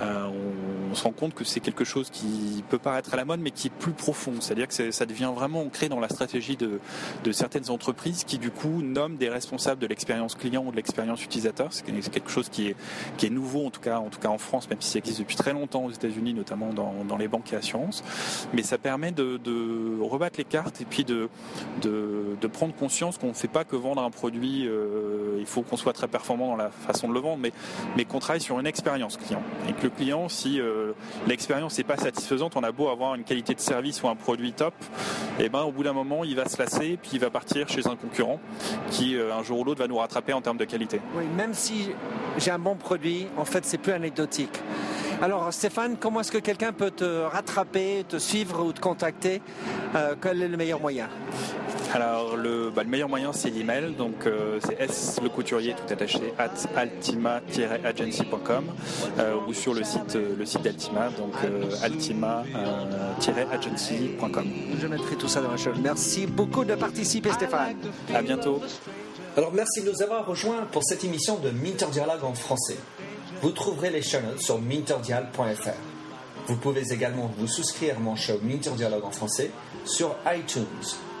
Euh, 0.00 0.28
se 0.94 1.04
rend 1.04 1.12
compte 1.12 1.34
que 1.34 1.44
c'est 1.44 1.60
quelque 1.60 1.84
chose 1.84 2.10
qui 2.10 2.64
peut 2.68 2.78
paraître 2.78 3.14
à 3.14 3.16
la 3.16 3.24
mode, 3.24 3.40
mais 3.40 3.50
qui 3.50 3.68
est 3.68 3.72
plus 3.78 3.92
profond. 3.92 4.34
C'est-à-dire 4.40 4.68
que 4.68 4.90
ça 4.90 5.06
devient 5.06 5.30
vraiment 5.34 5.62
ancré 5.62 5.88
dans 5.88 6.00
la 6.00 6.08
stratégie 6.08 6.56
de, 6.56 6.80
certaines 7.32 7.70
entreprises 7.70 8.24
qui 8.24 8.38
du 8.38 8.50
coup 8.50 8.82
nomment 8.82 9.16
des 9.16 9.28
responsables 9.28 9.80
de 9.80 9.86
l'expérience 9.86 10.34
client 10.34 10.64
ou 10.66 10.70
de 10.70 10.76
l'expérience 10.76 11.24
utilisateur. 11.24 11.68
C'est 11.72 11.84
quelque 11.84 12.30
chose 12.30 12.48
qui 12.48 12.68
est, 12.68 13.30
nouveau 13.30 13.66
en 13.66 13.70
tout 13.70 13.80
cas, 13.80 13.98
en 13.98 14.08
tout 14.08 14.18
cas 14.18 14.28
en 14.28 14.38
France, 14.38 14.68
même 14.68 14.80
si 14.80 14.90
ça 14.90 14.98
existe 14.98 15.20
depuis 15.20 15.36
très 15.36 15.52
longtemps 15.52 15.84
aux 15.84 15.90
États-Unis, 15.90 16.34
notamment 16.34 16.72
dans, 16.72 17.16
les 17.16 17.28
banques 17.28 17.52
et 17.52 17.56
assurances. 17.56 18.02
Mais 18.52 18.62
ça 18.62 18.78
permet 18.78 19.12
de, 19.12 19.38
rebattre 20.00 20.38
les 20.38 20.44
cartes 20.44 20.80
et 20.80 20.84
puis 20.84 21.04
de, 21.04 21.28
de, 21.82 22.46
prendre 22.48 22.74
conscience 22.74 23.16
qu'on 23.16 23.28
ne 23.28 23.32
fait 23.32 23.48
pas 23.48 23.64
que 23.64 23.76
vendre 23.76 24.02
un 24.02 24.10
produit. 24.10 24.66
Euh, 24.66 25.36
il 25.38 25.46
faut 25.46 25.62
qu'on 25.62 25.76
soit 25.76 25.92
très 25.92 26.08
performant 26.08 26.48
dans 26.48 26.56
la 26.56 26.70
façon 26.70 27.08
de 27.08 27.14
le 27.14 27.20
vendre, 27.20 27.38
mais, 27.40 27.52
mais 27.96 28.04
qu'on 28.04 28.18
travaille 28.18 28.40
sur 28.40 28.58
une 28.58 28.66
expérience 28.66 29.16
client. 29.16 29.42
Et 29.68 29.72
que 29.72 29.84
le 29.84 29.90
client, 29.90 30.28
si 30.28 30.60
euh, 30.60 30.79
l'expérience 31.26 31.78
n'est 31.78 31.84
pas 31.84 31.96
satisfaisante, 31.96 32.56
on 32.56 32.62
a 32.62 32.72
beau 32.72 32.88
avoir 32.88 33.14
une 33.14 33.24
qualité 33.24 33.54
de 33.54 33.60
service 33.60 34.02
ou 34.02 34.08
un 34.08 34.16
produit 34.16 34.52
top, 34.52 34.74
et 35.38 35.44
eh 35.44 35.48
ben 35.48 35.62
au 35.62 35.72
bout 35.72 35.82
d'un 35.82 35.92
moment, 35.92 36.24
il 36.24 36.36
va 36.36 36.48
se 36.48 36.58
lasser, 36.58 36.98
puis 37.00 37.12
il 37.14 37.20
va 37.20 37.30
partir 37.30 37.68
chez 37.68 37.86
un 37.86 37.96
concurrent 37.96 38.40
qui, 38.90 39.16
euh, 39.16 39.34
un 39.34 39.42
jour 39.42 39.60
ou 39.60 39.64
l'autre, 39.64 39.80
va 39.80 39.88
nous 39.88 39.96
rattraper 39.96 40.32
en 40.32 40.40
termes 40.40 40.58
de 40.58 40.64
qualité. 40.64 41.00
Même 41.36 41.54
si 41.54 41.90
j'ai 42.38 42.50
un 42.50 42.58
bon 42.58 42.76
produit, 42.76 43.26
en 43.36 43.44
fait, 43.44 43.64
c'est 43.64 43.78
plus 43.78 43.92
anecdotique. 43.92 44.60
Alors 45.22 45.52
Stéphane, 45.52 45.98
comment 46.00 46.20
est-ce 46.20 46.32
que 46.32 46.38
quelqu'un 46.38 46.72
peut 46.72 46.90
te 46.90 47.04
rattraper, 47.04 48.06
te 48.08 48.16
suivre 48.16 48.64
ou 48.64 48.72
te 48.72 48.80
contacter 48.80 49.42
euh, 49.94 50.14
Quel 50.20 50.40
est 50.40 50.48
le 50.48 50.56
meilleur 50.56 50.80
moyen? 50.80 51.10
Alors 51.92 52.38
le, 52.38 52.70
bah, 52.70 52.84
le, 52.84 52.88
meilleur 52.88 53.10
moyen 53.10 53.34
c'est 53.34 53.50
l'email, 53.50 53.92
donc 53.98 54.24
euh, 54.24 54.58
c'est 54.64 54.80
S 54.80 55.20
le 55.22 55.28
couturier 55.28 55.74
tout 55.74 55.92
attaché 55.92 56.32
at 56.38 56.54
altima-agency.com 56.74 58.64
euh, 59.18 59.34
ou 59.46 59.52
sur 59.52 59.74
le 59.74 59.84
site 59.84 60.14
le 60.14 60.46
site 60.46 60.62
d'Altima, 60.62 61.10
donc 61.10 61.34
altima-agency.com. 61.82 64.46
Je 64.80 64.86
mettrai 64.86 65.16
tout 65.16 65.28
ça 65.28 65.42
dans 65.42 65.50
la 65.50 65.58
show. 65.58 65.72
Merci 65.82 66.26
beaucoup 66.26 66.64
de 66.64 66.76
participer 66.76 67.30
Stéphane. 67.32 67.76
À 68.14 68.22
bientôt. 68.22 68.62
Alors 69.36 69.52
merci 69.52 69.82
de 69.82 69.90
nous 69.90 70.02
avoir 70.02 70.24
rejoints 70.24 70.66
pour 70.72 70.82
cette 70.82 71.04
émission 71.04 71.38
de 71.38 71.50
Minter 71.50 71.88
Dialogue 71.92 72.24
en 72.24 72.32
français. 72.32 72.78
Vous 73.42 73.52
trouverez 73.52 73.88
les 73.88 74.02
chaînes 74.02 74.36
sur 74.38 74.60
minterdial.fr. 74.60 75.70
Vous 76.46 76.56
pouvez 76.56 76.92
également 76.92 77.32
vous 77.38 77.46
souscrire 77.46 77.96
à 77.96 77.98
mon 77.98 78.14
show 78.14 78.34
Minter 78.42 78.72
Dialogue 78.72 79.06
en 79.06 79.10
français 79.10 79.50
sur 79.86 80.14
iTunes, 80.26 80.66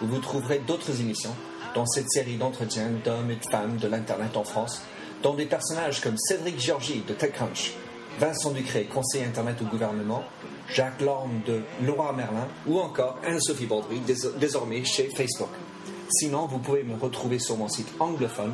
où 0.02 0.06
vous 0.06 0.18
trouverez 0.18 0.58
d'autres 0.58 1.00
émissions 1.00 1.34
dans 1.74 1.86
cette 1.86 2.10
série 2.10 2.36
d'entretiens 2.36 2.90
d'hommes 3.02 3.30
et 3.30 3.36
de 3.36 3.50
femmes 3.50 3.78
de 3.78 3.88
l'Internet 3.88 4.36
en 4.36 4.44
France, 4.44 4.82
dont 5.22 5.32
des 5.32 5.46
personnages 5.46 6.02
comme 6.02 6.18
Cédric 6.18 6.60
Georgie 6.60 7.02
de 7.08 7.14
TechCrunch, 7.14 7.72
Vincent 8.18 8.50
Ducré, 8.50 8.84
conseiller 8.84 9.24
Internet 9.24 9.56
au 9.62 9.64
gouvernement, 9.64 10.22
Jacques 10.68 11.00
Lorme 11.00 11.40
de 11.46 11.62
Laura 11.86 12.12
Merlin 12.12 12.48
ou 12.66 12.80
encore 12.80 13.18
Anne-Sophie 13.24 13.64
Baudry, 13.64 14.02
désormais 14.38 14.84
chez 14.84 15.08
Facebook. 15.16 15.48
Sinon, 16.10 16.46
vous 16.46 16.58
pouvez 16.58 16.82
me 16.82 17.00
retrouver 17.00 17.38
sur 17.38 17.56
mon 17.56 17.68
site 17.68 17.88
anglophone 17.98 18.52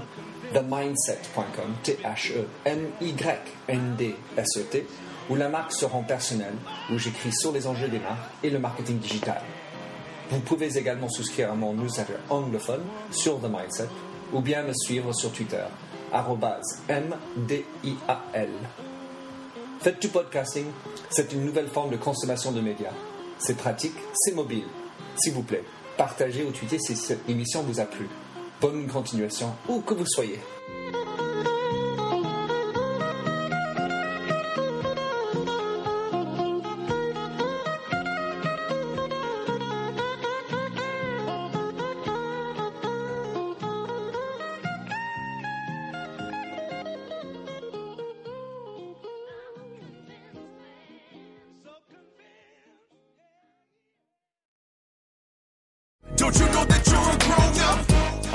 themindset.com, 0.53 1.75
T-H-E-M-Y-N-D-S-E-T, 1.83 2.47
où 5.29 5.35
la 5.35 5.49
marque 5.49 5.73
se 5.73 5.85
rend 5.85 6.03
personnelle, 6.03 6.55
où 6.91 6.99
j'écris 6.99 7.33
sur 7.33 7.53
les 7.53 7.67
enjeux 7.67 7.89
des 7.89 7.99
marques 7.99 8.31
et 8.43 8.51
le 8.51 8.59
marketing 8.59 8.99
digital. 8.99 9.43
Vous 10.31 10.41
pouvez 10.41 10.77
également 10.77 11.09
souscrire 11.09 11.53
à 11.53 11.55
mon 11.55 11.73
newsletter 11.75 12.15
anglophone 12.31 12.83
sur 13.11 13.41
The 13.41 13.49
Mindset 13.49 13.89
ou 14.33 14.41
bien 14.41 14.63
me 14.63 14.73
suivre 14.75 15.13
sur 15.13 15.31
Twitter, 15.33 15.63
MDIAL. 16.89 18.49
Faites 19.81 20.01
du 20.01 20.09
podcasting, 20.09 20.67
c'est 21.11 21.33
une 21.33 21.45
nouvelle 21.45 21.69
forme 21.69 21.91
de 21.91 21.97
consommation 21.97 22.51
de 22.51 22.61
médias. 22.61 22.93
C'est 23.39 23.57
pratique, 23.57 23.95
c'est 24.15 24.35
mobile. 24.35 24.65
S'il 25.17 25.35
vous 25.35 25.43
plaît, 25.43 25.65
partagez 25.97 26.45
ou 26.45 26.51
tweetez 26.51 26.79
si 26.79 26.97
cette 26.97 27.29
émission 27.29 27.63
vous 27.63 27.79
a 27.79 27.85
plu. 27.85 28.09
Bonne 28.61 28.87
continuation, 28.87 29.55
où 29.69 29.81
que 29.81 29.95
vous 29.95 30.07
soyez. 30.07 30.41